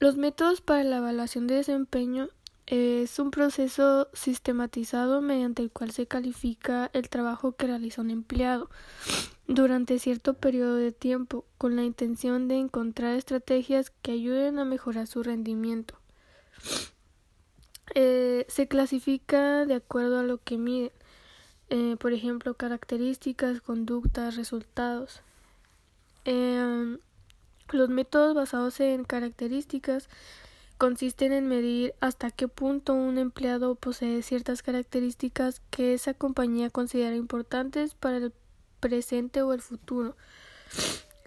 Los 0.00 0.16
métodos 0.16 0.60
para 0.60 0.84
la 0.84 0.98
evaluación 0.98 1.48
de 1.48 1.56
desempeño 1.56 2.28
es 2.66 3.18
un 3.18 3.32
proceso 3.32 4.08
sistematizado 4.12 5.20
mediante 5.22 5.62
el 5.62 5.72
cual 5.72 5.90
se 5.90 6.06
califica 6.06 6.88
el 6.92 7.08
trabajo 7.08 7.52
que 7.52 7.66
realiza 7.66 8.02
un 8.02 8.10
empleado 8.10 8.70
durante 9.48 9.98
cierto 9.98 10.34
periodo 10.34 10.76
de 10.76 10.92
tiempo 10.92 11.44
con 11.56 11.74
la 11.74 11.82
intención 11.82 12.46
de 12.46 12.58
encontrar 12.58 13.16
estrategias 13.16 13.90
que 13.90 14.12
ayuden 14.12 14.60
a 14.60 14.64
mejorar 14.64 15.08
su 15.08 15.24
rendimiento. 15.24 15.98
Eh, 17.94 18.46
se 18.48 18.68
clasifica 18.68 19.66
de 19.66 19.74
acuerdo 19.74 20.20
a 20.20 20.22
lo 20.22 20.38
que 20.38 20.58
miden, 20.58 20.92
eh, 21.70 21.96
por 21.98 22.12
ejemplo, 22.12 22.54
características, 22.54 23.62
conductas, 23.62 24.36
resultados. 24.36 25.22
Eh, 26.24 26.98
los 27.70 27.88
métodos 27.88 28.34
basados 28.34 28.80
en 28.80 29.04
características 29.04 30.08
consisten 30.78 31.32
en 31.32 31.48
medir 31.48 31.94
hasta 32.00 32.30
qué 32.30 32.46
punto 32.48 32.94
un 32.94 33.18
empleado 33.18 33.74
posee 33.74 34.22
ciertas 34.22 34.62
características 34.62 35.60
que 35.70 35.94
esa 35.94 36.14
compañía 36.14 36.70
considera 36.70 37.16
importantes 37.16 37.94
para 37.94 38.18
el 38.18 38.32
presente 38.80 39.42
o 39.42 39.52
el 39.52 39.60
futuro. 39.60 40.16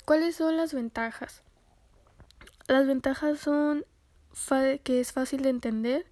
¿Cuáles 0.05 0.38
son 0.38 0.57
las 0.57 0.74
ventajas? 0.74 1.43
Las 2.67 2.88
ventajas 2.88 3.39
son 3.39 3.86
que 4.83 5.01
es 5.01 5.12
fácil 5.12 5.41
de 5.43 5.50
entender, 5.50 6.05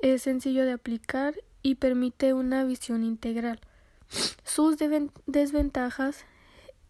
es 0.00 0.22
sencillo 0.22 0.64
de 0.64 0.72
aplicar 0.72 1.34
y 1.62 1.76
permite 1.76 2.34
una 2.34 2.64
visión 2.64 3.04
integral. 3.04 3.60
Sus 4.44 4.76
desventajas 5.26 6.24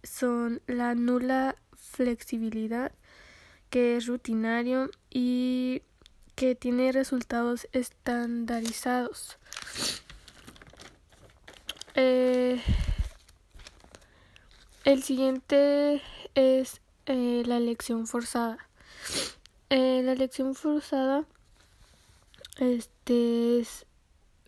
son 0.02 0.62
la 0.66 0.94
nula 0.94 1.56
flexibilidad, 1.94 2.92
que 3.70 3.96
es 3.96 4.06
rutinario 4.06 4.90
y 5.10 5.82
que 6.34 6.54
tiene 6.54 6.92
resultados 6.92 7.68
estandarizados. 7.72 9.38
Eh, 11.94 12.60
el 14.84 15.02
siguiente 15.02 16.02
es 16.34 16.80
eh, 17.06 17.42
la 17.46 17.56
elección 17.56 18.06
forzada. 18.06 18.58
Eh, 19.70 20.02
la 20.04 20.12
elección 20.12 20.54
forzada 20.54 21.24
este 22.58 23.66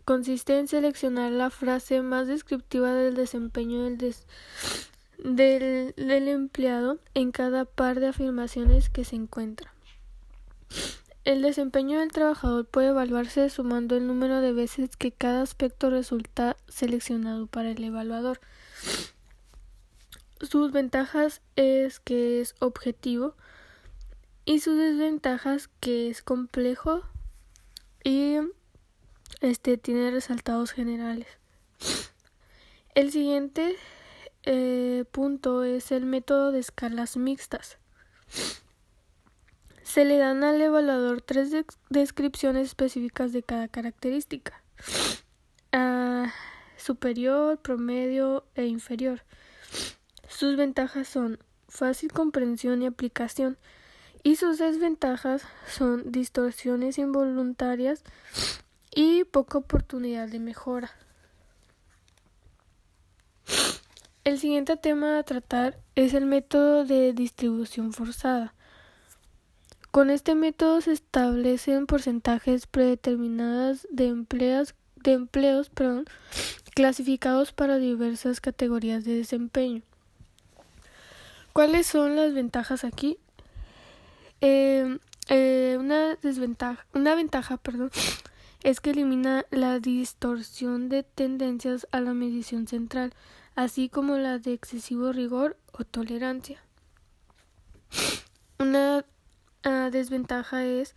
consiste 0.05 0.57
en 0.57 0.69
seleccionar 0.69 1.31
la 1.33 1.49
frase 1.49 2.01
más 2.01 2.27
descriptiva 2.27 2.93
del 2.93 3.15
desempeño 3.15 3.83
del, 3.83 3.97
des 3.97 4.25
del, 5.17 5.93
empleado 5.97 6.99
en 7.13 7.31
cada 7.31 7.65
par 7.65 7.99
de 7.99 8.07
afirmaciones 8.07 8.89
que 8.89 9.03
se 9.03 9.15
encuentra. 9.15 9.73
El 11.23 11.41
desempeño 11.41 11.99
del 11.99 12.11
trabajador 12.11 12.65
puede 12.65 12.89
evaluarse 12.89 13.49
sumando 13.49 13.97
el 13.97 14.07
número 14.07 14.39
de 14.39 14.53
veces 14.53 14.95
que 14.95 15.11
cada 15.11 15.41
aspecto 15.41 15.89
resulta 15.89 16.55
seleccionado 16.67 17.47
para 17.47 17.71
el 17.71 17.83
evaluador. 17.83 18.39
Sus 20.39 20.71
ventajas 20.71 21.41
es 21.55 21.99
que 21.99 22.39
es 22.39 22.55
objetivo 22.59 23.35
y 24.45 24.59
sus 24.59 24.77
desventajas 24.77 25.69
que 25.81 26.09
es 26.09 26.21
complejo 26.21 27.01
y 28.03 28.37
este 29.41 29.77
tiene 29.77 30.11
resultados 30.11 30.71
generales. 30.71 31.27
El 32.95 33.11
siguiente 33.11 33.75
eh, 34.47 35.05
punto 35.11 35.63
es 35.63 35.91
el 35.91 36.05
método 36.05 36.51
de 36.51 36.59
escalas 36.59 37.17
mixtas. 37.17 37.77
Se 39.83 40.05
le 40.05 40.17
dan 40.17 40.43
al 40.43 40.61
evaluador 40.61 41.21
tres 41.21 41.51
descripciones 41.89 42.67
específicas 42.67 43.31
de 43.33 43.43
cada 43.43 43.67
característica. 43.67 44.63
Superior, 46.77 47.57
promedio 47.57 48.45
e 48.55 48.65
inferior. 48.65 49.23
Sus 50.29 50.55
ventajas 50.55 51.07
son 51.09 51.39
fácil 51.67 52.13
comprensión 52.13 52.81
y 52.81 52.85
aplicación 52.85 53.57
y 54.23 54.37
sus 54.37 54.57
desventajas 54.57 55.43
son 55.67 56.11
distorsiones 56.11 56.97
involuntarias 56.97 58.03
y 58.95 59.25
poca 59.25 59.57
oportunidad 59.57 60.29
de 60.29 60.39
mejora. 60.39 60.91
El 64.27 64.39
siguiente 64.39 64.75
tema 64.75 65.19
a 65.19 65.23
tratar 65.23 65.79
es 65.95 66.13
el 66.13 66.25
método 66.25 66.83
de 66.83 67.13
distribución 67.13 67.93
forzada. 67.93 68.53
Con 69.89 70.09
este 70.09 70.35
método 70.35 70.81
se 70.81 70.91
establecen 70.91 71.85
porcentajes 71.85 72.67
predeterminados 72.67 73.87
de 73.89 74.07
empleos, 74.07 74.75
clasificados 76.75 77.53
para 77.53 77.77
diversas 77.77 78.41
categorías 78.41 79.05
de 79.05 79.15
desempeño. 79.15 79.81
¿Cuáles 81.53 81.87
son 81.87 82.17
las 82.17 82.33
ventajas 82.33 82.83
aquí? 82.83 83.17
Eh, 84.41 84.99
eh, 85.29 85.77
una 85.79 87.15
ventaja, 87.15 87.61
es 88.61 88.81
que 88.81 88.89
elimina 88.89 89.45
la 89.51 89.79
distorsión 89.79 90.89
de 90.89 91.03
tendencias 91.03 91.87
a 91.93 92.01
la 92.01 92.13
medición 92.13 92.67
central, 92.67 93.13
así 93.57 93.89
como 93.89 94.17
la 94.17 94.37
de 94.37 94.53
excesivo 94.53 95.11
rigor 95.11 95.57
o 95.73 95.83
tolerancia. 95.83 96.61
Una 98.59 99.03
ah, 99.63 99.89
desventaja 99.91 100.63
es 100.63 100.95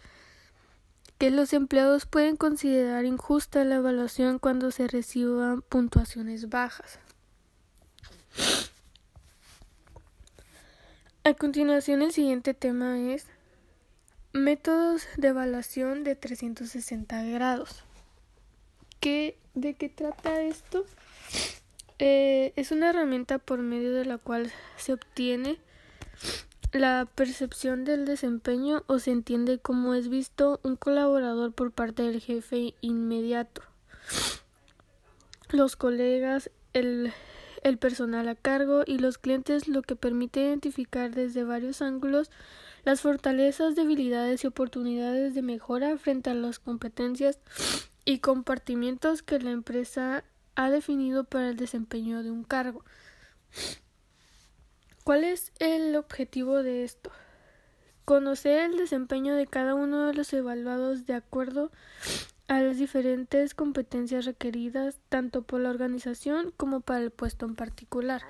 que 1.17 1.31
los 1.31 1.55
empleados 1.55 2.05
pueden 2.05 2.37
considerar 2.37 3.07
injusta 3.07 3.65
la 3.65 3.77
evaluación 3.77 4.39
cuando 4.39 4.71
se 4.71 4.89
reciban 4.89 5.63
puntuaciones 5.63 6.51
bajas. 6.51 6.99
A 11.25 11.33
continuación, 11.33 12.03
el 12.03 12.13
siguiente 12.13 12.53
tema 12.53 12.99
es 12.99 13.27
métodos 14.35 15.07
de 15.17 15.29
evaluación 15.29 16.05
de 16.05 16.15
360 16.15 17.23
grados. 17.25 17.85
¿Qué, 19.01 19.39
¿De 19.55 19.73
qué 19.73 19.89
trata 19.89 20.43
esto? 20.43 20.85
Eh, 22.03 22.55
es 22.57 22.73
una 22.73 22.89
herramienta 22.89 23.39
por 23.39 23.59
medio 23.59 23.93
de 23.93 24.07
la 24.07 24.17
cual 24.17 24.51
se 24.79 24.95
obtiene 24.95 25.59
la 26.73 27.07
percepción 27.15 27.85
del 27.85 28.07
desempeño 28.07 28.85
o 28.87 28.99
se 28.99 29.11
entiende 29.11 29.59
cómo 29.59 29.93
es 29.93 30.09
visto 30.09 30.61
un 30.63 30.77
colaborador 30.77 31.53
por 31.53 31.73
parte 31.73 32.03
del 32.03 32.21
jefe 32.21 32.75
inmediato, 32.81 33.61
los 35.51 35.77
colegas, 35.77 36.51
el, 36.73 37.13
el 37.65 37.77
personal 37.77 38.29
a 38.29 38.35
cargo 38.35 38.83
y 38.87 38.97
los 38.97 39.19
clientes, 39.19 39.69
lo 39.69 39.83
que 39.83 39.95
permite 39.95 40.41
identificar 40.41 41.15
desde 41.15 41.45
varios 41.45 41.83
ángulos 41.83 42.31
las 42.83 43.03
fortalezas, 43.03 43.77
debilidades 43.77 44.43
y 44.43 44.47
oportunidades 44.47 45.35
de 45.35 45.43
mejora 45.43 45.99
frente 45.99 46.31
a 46.31 46.35
las 46.35 46.61
competencias 46.61 47.41
y 48.07 48.21
compartimientos 48.21 49.23
que 49.23 49.39
la 49.39 49.51
empresa 49.51 50.25
ha 50.65 50.71
definido 50.71 51.25
para 51.25 51.49
el 51.49 51.57
desempeño 51.57 52.23
de 52.23 52.31
un 52.31 52.45
cargo. 52.45 52.85
¿Cuál 55.05 55.25
es 55.25 55.53
el 55.59 55.97
objetivo 55.97 56.63
de 56.63 56.85
esto? 56.85 57.11
Conocer 58.05 58.71
el 58.71 58.77
desempeño 58.77 59.35
de 59.35 59.47
cada 59.47 59.75
uno 59.75 60.07
de 60.07 60.15
los 60.15 60.33
evaluados 60.33 61.07
de 61.07 61.15
acuerdo 61.15 61.71
a 62.49 62.61
las 62.61 62.79
diferentes 62.79 63.55
competencias 63.55 64.25
requeridas 64.27 64.99
tanto 65.09 65.43
por 65.43 65.61
la 65.61 65.71
organización 65.71 66.53
como 66.57 66.81
para 66.81 67.01
el 67.01 67.11
puesto 67.11 67.47
en 67.47 67.55
particular. 67.55 68.23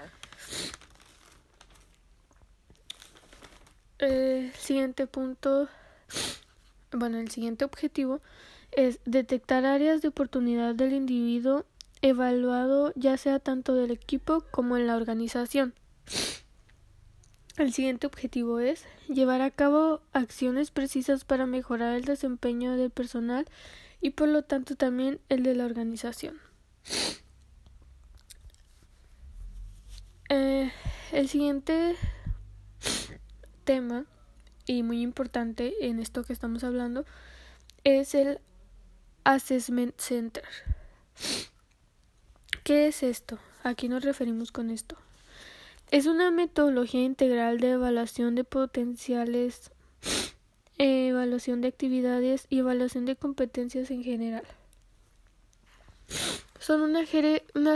El 3.98 4.52
siguiente 4.54 5.06
punto, 5.06 5.68
bueno, 6.92 7.18
el 7.18 7.30
siguiente 7.30 7.64
objetivo 7.64 8.20
es 8.72 9.00
detectar 9.04 9.64
áreas 9.66 10.00
de 10.00 10.08
oportunidad 10.08 10.74
del 10.74 10.92
individuo 10.92 11.66
evaluado 12.02 12.92
ya 12.96 13.16
sea 13.16 13.38
tanto 13.38 13.74
del 13.74 13.90
equipo 13.90 14.44
como 14.50 14.76
en 14.76 14.86
la 14.86 14.96
organización. 14.96 15.74
El 17.56 17.72
siguiente 17.72 18.06
objetivo 18.06 18.58
es 18.60 18.86
llevar 19.08 19.42
a 19.42 19.50
cabo 19.50 20.00
acciones 20.12 20.70
precisas 20.70 21.24
para 21.24 21.46
mejorar 21.46 21.94
el 21.94 22.04
desempeño 22.04 22.76
del 22.76 22.90
personal 22.90 23.46
y 24.00 24.10
por 24.10 24.28
lo 24.28 24.42
tanto 24.42 24.76
también 24.76 25.20
el 25.28 25.42
de 25.42 25.54
la 25.54 25.66
organización. 25.66 26.38
Eh, 30.30 30.72
el 31.12 31.28
siguiente 31.28 31.96
tema 33.64 34.06
y 34.64 34.82
muy 34.82 35.02
importante 35.02 35.74
en 35.86 35.98
esto 35.98 36.22
que 36.22 36.32
estamos 36.32 36.64
hablando 36.64 37.04
es 37.84 38.14
el 38.14 38.40
Assessment 39.24 39.98
Center. 39.98 40.44
¿Qué 42.62 42.88
es 42.88 43.02
esto? 43.02 43.38
¿A 43.64 43.74
nos 43.88 44.04
referimos 44.04 44.52
con 44.52 44.70
esto? 44.70 44.96
Es 45.90 46.06
una 46.06 46.30
metodología 46.30 47.02
integral 47.02 47.58
de 47.58 47.70
evaluación 47.70 48.34
de 48.34 48.44
potenciales, 48.44 49.70
evaluación 50.78 51.62
de 51.62 51.68
actividades 51.68 52.46
y 52.50 52.58
evaluación 52.58 53.06
de 53.06 53.16
competencias 53.16 53.90
en 53.90 54.04
general. 54.04 54.44
Son 56.58 56.82
una, 56.82 57.06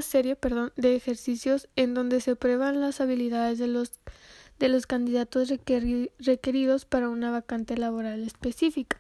serie 0.02 0.38
de 0.76 0.96
ejercicios 0.96 1.68
en 1.76 1.94
donde 1.94 2.20
se 2.20 2.36
prueban 2.36 2.80
las 2.80 3.00
habilidades 3.00 3.58
de 3.58 4.68
los 4.68 4.86
candidatos 4.86 5.48
requeridos 5.48 6.84
para 6.84 7.08
una 7.08 7.30
vacante 7.30 7.78
laboral 7.78 8.22
específica. 8.22 8.98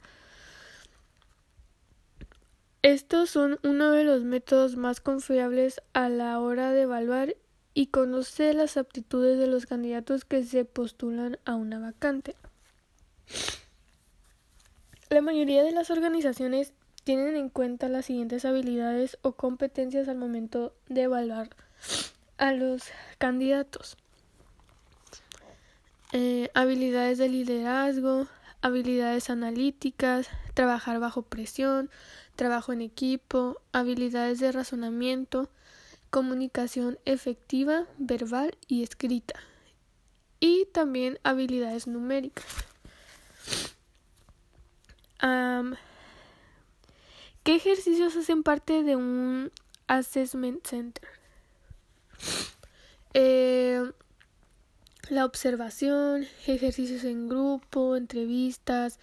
Estos 2.84 3.30
son 3.30 3.58
uno 3.62 3.92
de 3.92 4.04
los 4.04 4.24
métodos 4.24 4.76
más 4.76 5.00
confiables 5.00 5.80
a 5.94 6.10
la 6.10 6.38
hora 6.38 6.70
de 6.70 6.82
evaluar 6.82 7.34
y 7.72 7.86
conocer 7.86 8.54
las 8.54 8.76
aptitudes 8.76 9.38
de 9.38 9.46
los 9.46 9.64
candidatos 9.64 10.26
que 10.26 10.44
se 10.44 10.66
postulan 10.66 11.38
a 11.46 11.54
una 11.54 11.78
vacante. 11.78 12.36
La 15.08 15.22
mayoría 15.22 15.64
de 15.64 15.72
las 15.72 15.90
organizaciones 15.90 16.74
tienen 17.04 17.36
en 17.36 17.48
cuenta 17.48 17.88
las 17.88 18.04
siguientes 18.04 18.44
habilidades 18.44 19.16
o 19.22 19.32
competencias 19.32 20.06
al 20.06 20.18
momento 20.18 20.74
de 20.86 21.04
evaluar 21.04 21.48
a 22.36 22.52
los 22.52 22.82
candidatos. 23.16 23.96
Eh, 26.12 26.50
habilidades 26.52 27.16
de 27.16 27.30
liderazgo, 27.30 28.26
habilidades 28.60 29.30
analíticas, 29.30 30.28
trabajar 30.52 31.00
bajo 31.00 31.22
presión, 31.22 31.90
trabajo 32.36 32.72
en 32.72 32.82
equipo, 32.82 33.60
habilidades 33.72 34.40
de 34.40 34.52
razonamiento, 34.52 35.48
comunicación 36.10 36.98
efectiva, 37.04 37.86
verbal 37.98 38.56
y 38.68 38.82
escrita, 38.82 39.34
y 40.40 40.66
también 40.66 41.18
habilidades 41.22 41.86
numéricas. 41.86 42.46
¿Qué 47.44 47.56
ejercicios 47.56 48.16
hacen 48.16 48.42
parte 48.42 48.82
de 48.82 48.96
un 48.96 49.52
Assessment 49.86 50.66
Center? 50.66 51.08
Eh, 53.12 53.92
la 55.10 55.24
observación, 55.24 56.26
ejercicios 56.46 57.04
en 57.04 57.28
grupo, 57.28 57.96
entrevistas, 57.96 58.98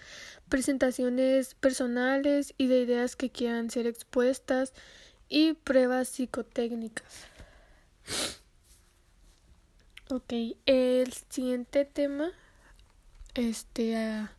presentaciones 0.50 1.56
personales 1.56 2.54
y 2.58 2.68
de 2.68 2.82
ideas 2.82 3.16
que 3.16 3.30
quieran 3.30 3.70
ser 3.70 3.88
expuestas 3.88 4.74
y 5.30 5.54
pruebas 5.54 6.08
psicotécnicas. 6.10 7.26
Ok, 10.10 10.34
el 10.66 11.14
siguiente 11.30 11.86
tema 11.86 12.32
este, 13.34 13.96
a, 13.96 14.36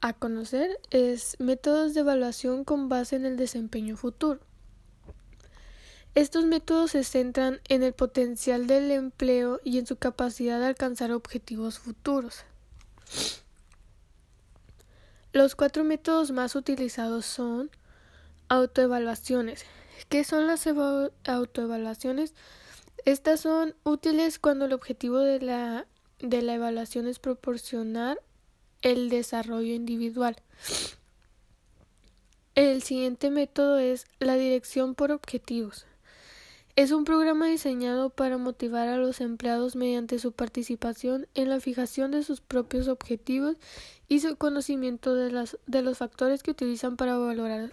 a 0.00 0.12
conocer 0.12 0.78
es 0.90 1.36
métodos 1.40 1.94
de 1.94 2.00
evaluación 2.00 2.64
con 2.64 2.88
base 2.88 3.16
en 3.16 3.24
el 3.24 3.36
desempeño 3.36 3.96
futuro. 3.96 4.40
Estos 6.16 6.46
métodos 6.46 6.92
se 6.92 7.04
centran 7.04 7.60
en 7.68 7.82
el 7.82 7.92
potencial 7.92 8.66
del 8.66 8.90
empleo 8.90 9.60
y 9.64 9.76
en 9.76 9.86
su 9.86 9.96
capacidad 9.96 10.58
de 10.58 10.64
alcanzar 10.64 11.12
objetivos 11.12 11.78
futuros. 11.78 12.44
Los 15.34 15.54
cuatro 15.54 15.84
métodos 15.84 16.30
más 16.30 16.56
utilizados 16.56 17.26
son 17.26 17.70
autoevaluaciones. 18.48 19.66
¿Qué 20.08 20.24
son 20.24 20.46
las 20.46 20.66
autoevaluaciones? 21.26 22.32
Estas 23.04 23.40
son 23.40 23.74
útiles 23.84 24.38
cuando 24.38 24.64
el 24.64 24.72
objetivo 24.72 25.18
de 25.18 25.42
la, 25.42 25.86
de 26.20 26.40
la 26.40 26.54
evaluación 26.54 27.08
es 27.08 27.18
proporcionar 27.18 28.22
el 28.80 29.10
desarrollo 29.10 29.74
individual. 29.74 30.36
El 32.54 32.82
siguiente 32.82 33.28
método 33.28 33.78
es 33.78 34.06
la 34.18 34.36
dirección 34.36 34.94
por 34.94 35.12
objetivos. 35.12 35.84
Es 36.76 36.90
un 36.90 37.04
programa 37.04 37.46
diseñado 37.46 38.10
para 38.10 38.36
motivar 38.36 38.88
a 38.88 38.98
los 38.98 39.22
empleados 39.22 39.76
mediante 39.76 40.18
su 40.18 40.32
participación 40.32 41.26
en 41.34 41.48
la 41.48 41.58
fijación 41.58 42.10
de 42.10 42.22
sus 42.22 42.42
propios 42.42 42.88
objetivos 42.88 43.56
y 44.08 44.20
su 44.20 44.36
conocimiento 44.36 45.14
de, 45.14 45.32
las, 45.32 45.56
de 45.66 45.80
los 45.80 45.96
factores 45.96 46.42
que 46.42 46.50
utilizan 46.50 46.98
para 46.98 47.16
valorar, 47.16 47.72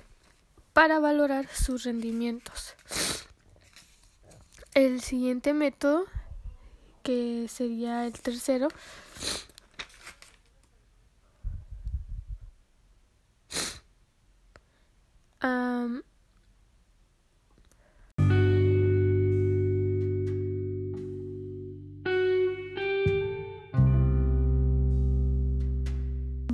para 0.71 0.99
valorar 0.99 1.49
sus 1.49 1.83
rendimientos. 1.83 2.75
El 4.73 5.01
siguiente 5.01 5.53
método, 5.53 6.05
que 7.03 7.47
sería 7.49 8.05
el 8.05 8.13
tercero, 8.13 8.69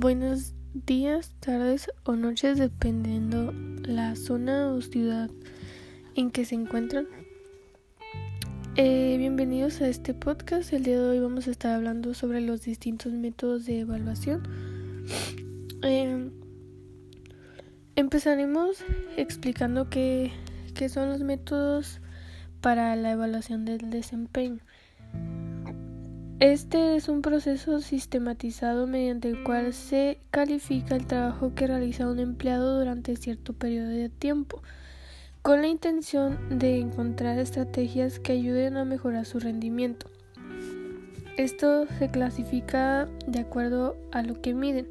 buenos 0.00 0.54
días, 0.72 1.34
tardes 1.40 1.90
o 2.04 2.16
noches 2.16 2.58
dependiendo 2.58 3.52
la 3.82 4.16
zona 4.16 4.72
o 4.72 4.80
ciudad 4.80 5.28
en 6.14 6.30
que 6.30 6.46
se 6.46 6.54
encuentran. 6.54 7.06
Eh, 8.76 9.16
bienvenidos 9.18 9.82
a 9.82 9.88
este 9.88 10.14
podcast. 10.14 10.72
El 10.72 10.84
día 10.84 10.98
de 10.98 11.06
hoy 11.06 11.20
vamos 11.20 11.48
a 11.48 11.50
estar 11.50 11.74
hablando 11.74 12.14
sobre 12.14 12.40
los 12.40 12.62
distintos 12.62 13.12
métodos 13.12 13.66
de 13.66 13.80
evaluación. 13.80 14.42
Eh, 15.82 16.30
empezaremos 17.94 18.82
explicando 19.18 19.90
qué, 19.90 20.32
qué 20.74 20.88
son 20.88 21.10
los 21.10 21.20
métodos 21.20 22.00
para 22.62 22.96
la 22.96 23.10
evaluación 23.10 23.66
del 23.66 23.90
desempeño. 23.90 24.60
Este 26.40 26.96
es 26.96 27.10
un 27.10 27.20
proceso 27.20 27.82
sistematizado 27.82 28.86
mediante 28.86 29.28
el 29.28 29.42
cual 29.42 29.74
se 29.74 30.20
califica 30.30 30.96
el 30.96 31.06
trabajo 31.06 31.54
que 31.54 31.66
realiza 31.66 32.08
un 32.08 32.18
empleado 32.18 32.78
durante 32.78 33.14
cierto 33.16 33.52
periodo 33.52 33.90
de 33.90 34.08
tiempo 34.08 34.62
con 35.42 35.60
la 35.60 35.68
intención 35.68 36.58
de 36.58 36.78
encontrar 36.78 37.38
estrategias 37.38 38.18
que 38.18 38.32
ayuden 38.32 38.78
a 38.78 38.86
mejorar 38.86 39.26
su 39.26 39.38
rendimiento. 39.38 40.06
Esto 41.36 41.86
se 41.98 42.08
clasifica 42.08 43.06
de 43.26 43.40
acuerdo 43.40 43.98
a 44.10 44.22
lo 44.22 44.40
que 44.40 44.54
miden, 44.54 44.88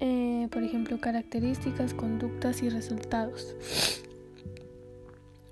eh, 0.00 0.48
por 0.50 0.64
ejemplo, 0.64 1.00
características, 1.00 1.94
conductas 1.94 2.64
y 2.64 2.68
resultados. 2.68 3.54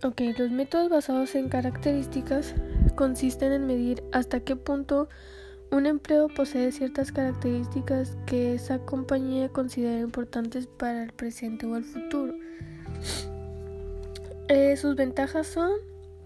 Ok, 0.03 0.21
los 0.37 0.51
métodos 0.51 0.91
basados 0.91 1.37
en 1.37 1.49
características 1.49 2.57
consisten 2.97 3.53
en 3.53 3.67
medir 3.67 4.03
hasta 4.13 4.41
qué 4.41 4.57
punto 4.57 5.09
un 5.71 5.87
empleo 5.87 6.29
posee 6.29 6.73
ciertas 6.73 7.13
características 7.13 8.17
que 8.27 8.55
esa 8.55 8.79
compañía 8.79 9.49
considera 9.49 10.01
importantes 10.01 10.67
para 10.67 11.03
el 11.03 11.13
presente 11.13 11.67
o 11.67 11.77
el 11.77 11.85
futuro. 11.85 12.35
Eh, 14.49 14.77
sus 14.77 14.97
ventajas 14.97 15.47
son 15.47 15.71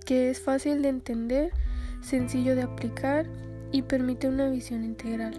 que 0.04 0.30
es 0.30 0.40
fácil 0.40 0.82
de 0.82 0.88
entender, 0.88 1.52
sencillo 2.02 2.54
de 2.54 2.62
aplicar 2.62 3.26
y 3.72 3.82
permite 3.82 4.28
una 4.28 4.48
visión 4.50 4.84
integral. 4.84 5.34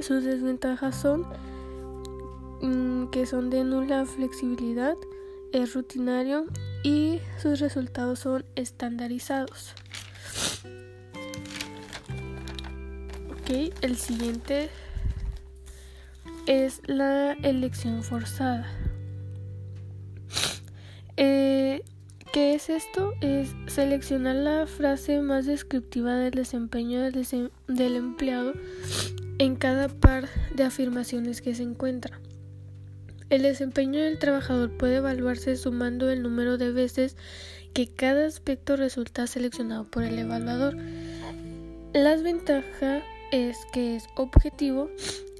Sus 0.00 0.24
desventajas 0.24 0.96
son 0.96 1.26
mm, 2.62 3.10
que 3.10 3.26
son 3.26 3.50
de 3.50 3.64
nula 3.64 4.04
flexibilidad, 4.06 4.96
es 5.52 5.74
rutinario 5.74 6.46
y 6.84 7.20
sus 7.38 7.58
resultados 7.58 8.20
son 8.20 8.44
estandarizados. 8.54 9.74
Ok, 13.32 13.72
el 13.80 13.96
siguiente 13.96 14.70
es 16.46 16.82
la 16.86 17.32
elección 17.32 18.04
forzada. 18.04 18.66
Eh, 21.16 21.82
¿Qué 22.32 22.54
es 22.54 22.68
esto? 22.68 23.14
Es 23.20 23.54
seleccionar 23.66 24.36
la 24.36 24.66
frase 24.66 25.20
más 25.20 25.46
descriptiva 25.46 26.16
del 26.16 26.32
desempeño 26.32 27.00
del, 27.00 27.50
del 27.68 27.96
empleado 27.96 28.52
en 29.38 29.56
cada 29.56 29.88
par 29.88 30.28
de 30.54 30.64
afirmaciones 30.64 31.40
que 31.40 31.54
se 31.54 31.62
encuentra. 31.62 32.20
El 33.34 33.42
desempeño 33.42 34.00
del 34.00 34.20
trabajador 34.20 34.70
puede 34.70 34.98
evaluarse 34.98 35.56
sumando 35.56 36.08
el 36.08 36.22
número 36.22 36.56
de 36.56 36.70
veces 36.70 37.16
que 37.72 37.88
cada 37.88 38.26
aspecto 38.26 38.76
resulta 38.76 39.26
seleccionado 39.26 39.90
por 39.90 40.04
el 40.04 40.16
evaluador. 40.20 40.76
La 41.92 42.16
ventaja 42.16 43.02
es 43.32 43.58
que 43.72 43.96
es 43.96 44.06
objetivo 44.14 44.88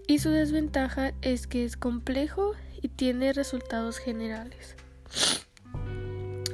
y 0.08 0.18
su 0.18 0.30
desventaja 0.30 1.14
es 1.22 1.46
que 1.46 1.64
es 1.64 1.76
complejo 1.76 2.54
y 2.82 2.88
tiene 2.88 3.32
resultados 3.32 3.98
generales. 3.98 4.74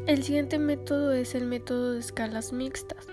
El 0.06 0.22
siguiente 0.22 0.58
método 0.58 1.14
es 1.14 1.34
el 1.34 1.46
método 1.46 1.94
de 1.94 2.00
escalas 2.00 2.52
mixtas. 2.52 3.06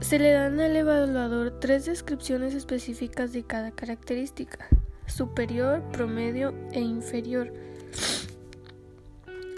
Se 0.00 0.20
le 0.20 0.30
dan 0.30 0.60
al 0.60 0.76
evaluador 0.76 1.58
tres 1.58 1.86
descripciones 1.86 2.54
específicas 2.54 3.32
de 3.32 3.42
cada 3.42 3.72
característica, 3.72 4.68
superior, 5.06 5.82
promedio 5.92 6.54
e 6.72 6.80
inferior. 6.80 7.52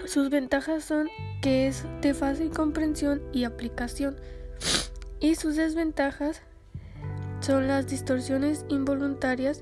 Sus 0.05 0.29
ventajas 0.29 0.83
son 0.83 1.07
que 1.41 1.67
es 1.67 1.85
de 2.01 2.13
fácil 2.13 2.49
comprensión 2.49 3.21
y 3.31 3.43
aplicación, 3.43 4.15
y 5.19 5.35
sus 5.35 5.55
desventajas 5.55 6.41
son 7.41 7.67
las 7.67 7.87
distorsiones 7.87 8.65
involuntarias 8.69 9.61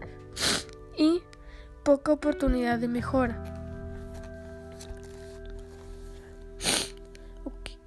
y 0.97 1.21
poca 1.84 2.12
oportunidad 2.13 2.80
de 2.80 2.88
mejora. 2.88 3.58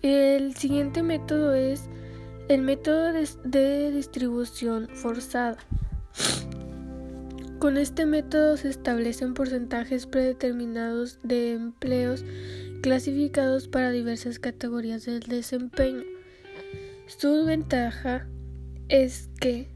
El 0.03 0.57
siguiente 0.57 1.03
método 1.03 1.53
es 1.53 1.83
el 2.49 2.63
método 2.63 3.13
de, 3.13 3.91
distribución 3.93 4.89
forzada. 4.89 5.59
Con 7.61 7.77
este 7.77 8.07
método 8.07 8.57
se 8.57 8.71
establecen 8.71 9.35
porcentajes 9.35 10.07
predeterminados 10.07 11.19
de 11.23 11.53
empleos 11.53 12.25
clasificados 12.83 13.69
para 13.69 13.91
diversas 13.91 14.39
categorías 14.39 15.05
del 15.05 15.21
desempeño. 15.21 16.03
Su 17.07 17.45
ventaja 17.45 18.27
es 18.89 19.29
que 19.43 19.69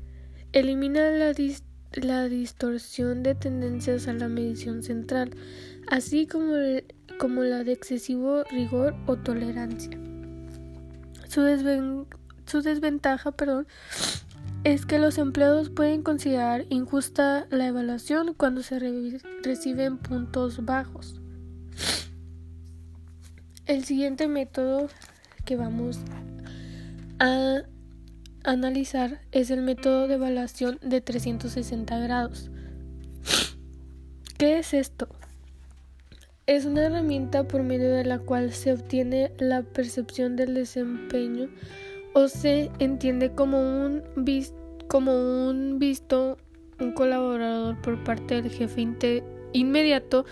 elimina 0.53 1.11
la, 1.11 2.29
distorsión 2.29 3.23
de 3.23 3.35
tendencias 3.35 4.09
a 4.09 4.14
la 4.14 4.29
medición 4.29 4.83
central, 4.83 5.37
así 5.87 6.27
como, 6.27 6.55
como 7.18 7.42
la 7.42 7.64
de 7.64 7.73
excesivo 7.73 8.44
rigor 8.44 8.94
o 9.05 9.16
tolerancia. 9.16 10.01
Su, 11.29 11.42
desventaja 12.62 13.31
perdón, 13.33 13.66
es 14.64 14.87
que 14.87 14.98
los 14.98 15.18
empleados 15.18 15.68
pueden 15.68 16.03
considerar 16.03 16.64
injusta 16.70 17.46
la 17.50 17.66
evaluación 17.66 18.33
cuando 18.35 18.62
se 18.62 18.79
reciben 19.42 19.98
puntos 19.98 20.64
bajos. 20.64 21.20
El 23.66 23.85
siguiente 23.85 24.27
método 24.27 24.88
que 25.44 25.57
vamos 25.57 25.98
a 27.18 27.62
analizar 28.42 29.20
es 29.33 29.50
el 29.50 29.61
método 29.61 30.09
de 30.09 30.14
evaluación 30.14 30.79
de 30.83 31.03
360 31.03 31.98
grados. 31.98 32.50
¿Qué 34.38 34.59
es 34.59 34.72
esto? 34.72 35.09
Es 36.46 36.64
una 36.64 36.85
herramienta 36.85 37.44
por 37.44 37.62
medio 37.62 37.92
de 37.92 38.05
la 38.05 38.18
cual 38.18 38.53
se 38.53 38.72
obtiene 38.72 39.33
la 39.38 39.62
percepción 39.62 40.37
del 40.37 40.55
desempeño 40.55 41.48
o 42.14 42.29
se 42.29 42.70
entiende 42.79 43.33
como 43.33 43.61
un, 43.61 44.03
visto, 45.79 46.38
un 46.81 46.92
colaborador 46.92 47.81
por 47.83 48.03
parte 48.05 48.40
del 48.40 48.50
jefe 48.50 49.22
inmediato, 49.53 50.24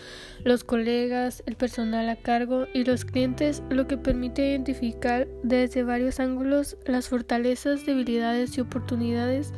los 0.44 0.64
colegas, 0.64 1.42
el 1.46 1.56
personal 1.56 2.08
a 2.08 2.16
cargo 2.16 2.66
y 2.72 2.84
los 2.84 3.04
clientes, 3.04 3.62
lo 3.68 3.86
que 3.86 3.96
permite 3.96 4.50
identificar 4.50 5.28
desde 5.42 5.82
varios 5.82 6.20
ángulos 6.20 6.76
las 6.86 7.08
fortalezas, 7.08 7.84
debilidades 7.84 8.56
y 8.56 8.60
oportunidades 8.60 9.52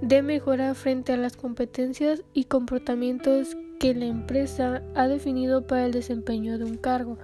de 0.00 0.22
mejora 0.22 0.74
frente 0.74 1.12
a 1.12 1.18
las 1.18 1.36
competencias 1.36 2.22
y 2.32 2.44
comportamientos 2.44 3.56
que 3.78 3.94
la 3.94 4.06
empresa 4.06 4.82
ha 4.94 5.08
definido 5.08 5.66
para 5.66 5.86
el 5.86 5.92
desempeño 5.92 6.58
de 6.58 6.64
un 6.64 6.76
cargo. 6.76 7.18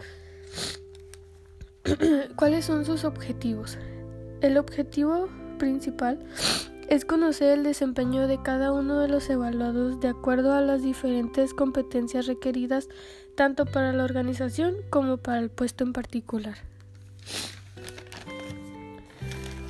¿Cuáles 2.36 2.64
son 2.66 2.84
sus 2.84 3.04
objetivos? 3.04 3.78
El 4.40 4.58
objetivo 4.58 5.28
principal 5.58 6.18
es 6.88 7.04
conocer 7.04 7.58
el 7.58 7.64
desempeño 7.64 8.28
de 8.28 8.40
cada 8.42 8.72
uno 8.72 9.00
de 9.00 9.08
los 9.08 9.28
evaluados 9.30 9.98
de 10.00 10.08
acuerdo 10.08 10.52
a 10.52 10.60
las 10.60 10.82
diferentes 10.82 11.54
competencias 11.54 12.26
requeridas 12.26 12.88
tanto 13.34 13.66
para 13.66 13.92
la 13.92 14.04
organización 14.04 14.76
como 14.90 15.16
para 15.16 15.38
el 15.38 15.50
puesto 15.50 15.84
en 15.84 15.92
particular. 15.92 16.56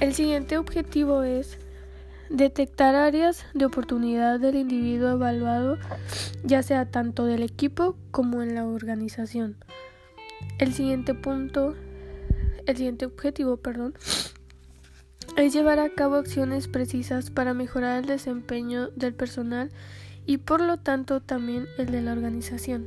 El 0.00 0.14
siguiente 0.14 0.58
objetivo 0.58 1.22
es 1.22 1.58
detectar 2.28 2.94
áreas 2.94 3.46
de 3.54 3.64
oportunidad 3.64 4.38
del 4.40 4.56
individuo 4.56 5.10
evaluado, 5.10 5.78
ya 6.44 6.62
sea 6.62 6.90
tanto 6.90 7.24
del 7.24 7.42
equipo 7.42 7.96
como 8.10 8.42
en 8.42 8.54
la 8.54 8.66
organización. 8.66 9.56
El 10.58 10.74
siguiente 10.74 11.14
punto, 11.14 11.74
el 12.66 12.76
siguiente 12.76 13.06
objetivo, 13.06 13.56
perdón, 13.56 13.94
es 15.36 15.52
llevar 15.52 15.78
a 15.78 15.90
cabo 15.90 16.16
acciones 16.16 16.66
precisas 16.66 17.30
para 17.30 17.54
mejorar 17.54 18.00
el 18.00 18.06
desempeño 18.06 18.88
del 18.96 19.14
personal 19.14 19.70
y 20.24 20.38
por 20.38 20.60
lo 20.60 20.78
tanto 20.78 21.20
también 21.20 21.66
el 21.78 21.86
de 21.86 22.02
la 22.02 22.12
organización. 22.12 22.86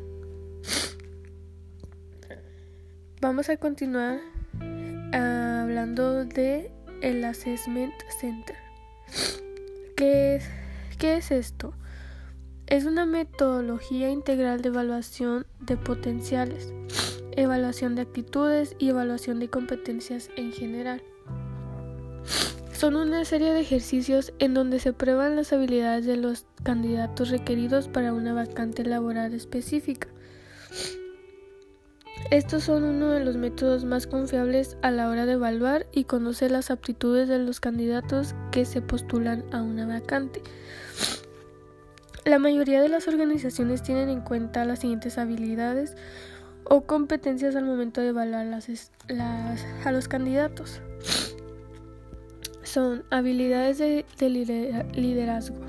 Vamos 3.22 3.50
a 3.50 3.58
continuar 3.58 4.20
hablando 5.14 6.26
de 6.26 6.72
el 7.02 7.24
Assessment 7.24 7.94
Center. 8.20 8.56
¿Qué 9.96 10.36
es, 10.36 10.46
¿Qué 10.98 11.18
es 11.18 11.32
esto? 11.32 11.74
Es 12.68 12.86
una 12.86 13.06
metodología 13.06 14.10
integral 14.10 14.62
de 14.62 14.70
evaluación 14.70 15.46
de 15.60 15.78
potenciales, 15.78 16.74
evaluación 17.36 17.96
de 17.96 18.04
actitudes 18.04 18.76
y 18.80 18.90
evaluación 18.90 19.40
de 19.40 19.50
competencias 19.50 20.30
en 20.36 20.52
general. 20.52 21.02
Son 22.80 22.96
una 22.96 23.26
serie 23.26 23.52
de 23.52 23.60
ejercicios 23.60 24.32
en 24.40 24.54
donde 24.54 24.80
se 24.80 24.94
prueban 24.94 25.36
las 25.36 25.52
habilidades 25.52 26.06
de 26.06 26.16
los 26.16 26.46
candidatos 26.64 27.28
requeridos 27.28 27.90
para 27.90 28.14
una 28.14 28.34
vacante 28.34 28.86
laboral 28.86 29.34
específica. 29.34 30.08
Estos 32.32 32.64
son 32.64 32.86
uno 32.86 33.10
de 33.10 33.20
los 33.20 33.36
métodos 33.36 33.84
más 33.84 34.08
confiables 34.08 34.78
a 34.82 34.92
la 34.92 35.10
hora 35.10 35.26
de 35.26 35.34
evaluar 35.34 35.88
y 35.92 36.06
conocer 36.06 36.52
las 36.52 36.72
aptitudes 36.72 37.28
de 37.28 37.40
los 37.40 37.60
candidatos 37.60 38.34
que 38.50 38.64
se 38.64 38.82
postulan 38.82 39.44
a 39.52 39.62
una 39.62 39.86
vacante. 39.86 40.42
La 42.24 42.40
mayoría 42.40 42.82
de 42.82 42.88
las 42.88 43.10
organizaciones 43.10 43.84
tienen 43.84 44.08
en 44.08 44.22
cuenta 44.22 44.64
las 44.64 44.80
siguientes 44.80 45.18
habilidades 45.18 45.98
o 46.64 46.86
competencias 46.86 47.58
al 47.58 47.66
momento 47.66 48.00
de 48.00 48.08
evaluar 48.08 48.48
a 49.84 49.92
los 49.92 50.08
candidatos 50.08 50.82
son 52.70 53.04
habilidades 53.10 53.80
de, 53.80 54.06
liderazgo, 54.94 55.60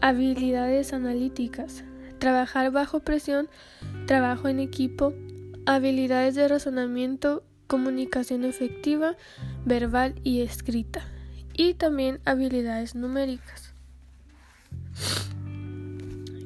habilidades 0.00 0.92
analíticas, 0.92 1.84
trabajar 2.18 2.70
bajo 2.70 3.00
presión, 3.00 3.48
trabajo 4.06 4.48
en 4.48 4.58
equipo, 4.58 5.12
habilidades 5.66 6.34
de 6.34 6.48
razonamiento, 6.48 7.44
comunicación 7.66 8.44
efectiva, 8.44 9.16
verbal 9.66 10.14
y 10.24 10.40
escrita, 10.40 11.02
y 11.52 11.74
también 11.74 12.20
habilidades 12.24 12.94
numéricas. 12.94 13.74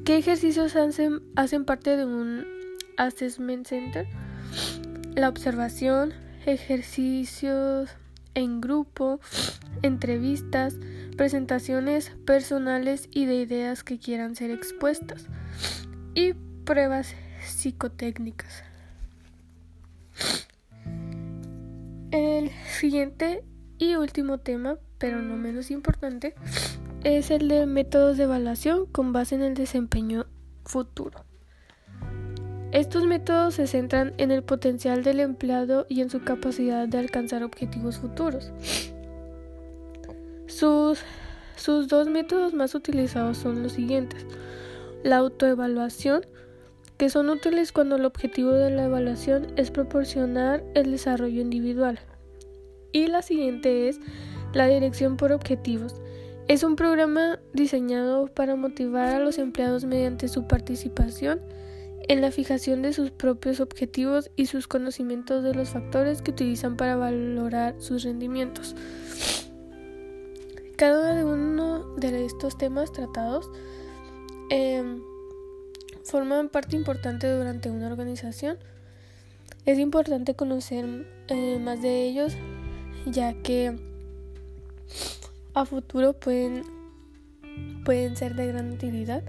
¿Qué 0.03 0.17
ejercicios 0.17 0.75
hacen, 0.75 1.21
hacen 1.37 1.63
parte 1.63 1.95
de 1.95 2.05
un 2.05 2.45
Assessment 2.97 3.65
Center? 3.65 4.05
La 5.15 5.29
observación, 5.29 6.13
ejercicios 6.45 7.89
en 8.35 8.61
grupo, 8.61 9.19
entrevistas, 9.81 10.77
presentaciones 11.17 12.11
personales 12.25 13.09
y 13.11 13.25
de 13.25 13.35
ideas 13.35 13.83
que 13.83 13.99
quieran 13.99 14.35
ser 14.35 14.51
expuestas 14.51 15.27
y 16.15 16.33
pruebas 16.65 17.15
psicotécnicas. 17.45 18.63
El 22.11 22.51
siguiente 22.79 23.43
y 23.77 23.95
último 23.95 24.37
tema, 24.37 24.77
pero 24.97 25.21
no 25.21 25.37
menos 25.37 25.71
importante, 25.71 26.35
es 27.03 27.31
el 27.31 27.47
de 27.47 27.65
métodos 27.65 28.17
de 28.17 28.25
evaluación 28.25 28.85
con 28.85 29.13
base 29.13 29.35
en 29.35 29.41
el 29.43 29.53
desempeño 29.53 30.27
futuro. 30.65 31.30
Estos 32.71 33.05
métodos 33.05 33.55
se 33.55 33.67
centran 33.67 34.13
en 34.17 34.31
el 34.31 34.43
potencial 34.43 35.03
del 35.03 35.19
empleado 35.19 35.85
y 35.89 35.99
en 35.99 36.09
su 36.09 36.21
capacidad 36.23 36.87
de 36.87 36.99
alcanzar 36.99 37.43
objetivos 37.43 37.97
futuros. 37.97 38.51
Sus, 40.47 40.99
sus 41.57 41.89
dos 41.89 42.07
métodos 42.07 42.53
más 42.53 42.73
utilizados 42.73 43.37
son 43.37 43.61
los 43.61 43.73
siguientes. 43.73 44.25
La 45.03 45.17
autoevaluación, 45.17 46.25
que 46.97 47.09
son 47.09 47.29
útiles 47.29 47.73
cuando 47.73 47.97
el 47.97 48.05
objetivo 48.05 48.51
de 48.51 48.71
la 48.71 48.85
evaluación 48.85 49.47
es 49.57 49.69
proporcionar 49.69 50.63
el 50.73 50.91
desarrollo 50.91 51.41
individual. 51.41 51.99
Y 52.93 53.07
la 53.07 53.21
siguiente 53.21 53.89
es 53.89 53.99
la 54.53 54.67
dirección 54.67 55.17
por 55.17 55.33
objetivos. 55.33 55.95
Es 56.47 56.63
un 56.63 56.77
programa 56.77 57.39
diseñado 57.53 58.27
para 58.27 58.55
motivar 58.55 59.15
a 59.15 59.19
los 59.19 59.39
empleados 59.39 59.83
mediante 59.83 60.29
su 60.29 60.47
participación 60.47 61.41
en 62.07 62.21
la 62.21 62.31
fijación 62.31 62.81
de 62.81 62.93
sus 62.93 63.11
propios 63.11 63.59
objetivos 63.59 64.31
y 64.35 64.47
sus 64.47 64.67
conocimientos 64.67 65.43
de 65.43 65.53
los 65.53 65.69
factores 65.69 66.21
que 66.21 66.31
utilizan 66.31 66.77
para 66.77 66.95
valorar 66.95 67.75
sus 67.79 68.03
rendimientos. 68.03 68.75
Cada 70.77 71.23
uno 71.25 71.95
de 71.97 72.25
estos 72.25 72.57
temas 72.57 72.91
tratados 72.91 73.49
em, 74.49 75.01
forman 76.03 76.49
parte 76.49 76.75
importante 76.75 77.31
durante 77.31 77.69
una 77.69 77.87
organización. 77.87 78.57
Es 79.65 79.77
importante 79.77 80.33
conocer 80.33 81.07
eh, 81.27 81.59
más 81.59 81.81
de 81.81 82.03
ellos 82.03 82.33
ya 83.05 83.33
que 83.33 83.77
a 85.53 85.65
futuro 85.65 86.13
pueden, 86.13 86.63
pueden 87.85 88.15
ser 88.15 88.35
de 88.35 88.47
gran 88.47 88.71
utilidad 88.71 89.23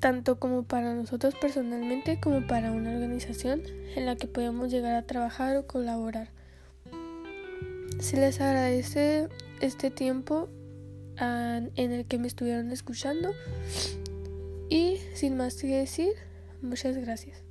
tanto 0.00 0.40
como 0.40 0.62
para 0.62 0.94
nosotros 0.94 1.34
personalmente 1.40 2.18
como 2.18 2.46
para 2.46 2.72
una 2.72 2.90
organización 2.90 3.62
en 3.94 4.06
la 4.06 4.16
que 4.16 4.26
podamos 4.26 4.70
llegar 4.70 4.94
a 4.94 5.06
trabajar 5.06 5.56
o 5.56 5.66
colaborar. 5.66 6.30
Se 8.00 8.16
les 8.16 8.40
agradece 8.40 9.28
este 9.60 9.90
tiempo 9.90 10.48
en 11.18 11.92
el 11.92 12.06
que 12.06 12.18
me 12.18 12.26
estuvieron 12.26 12.72
escuchando 12.72 13.32
y 14.70 14.98
sin 15.14 15.36
más 15.36 15.56
que 15.56 15.66
decir, 15.66 16.12
muchas 16.62 16.96
gracias. 16.96 17.42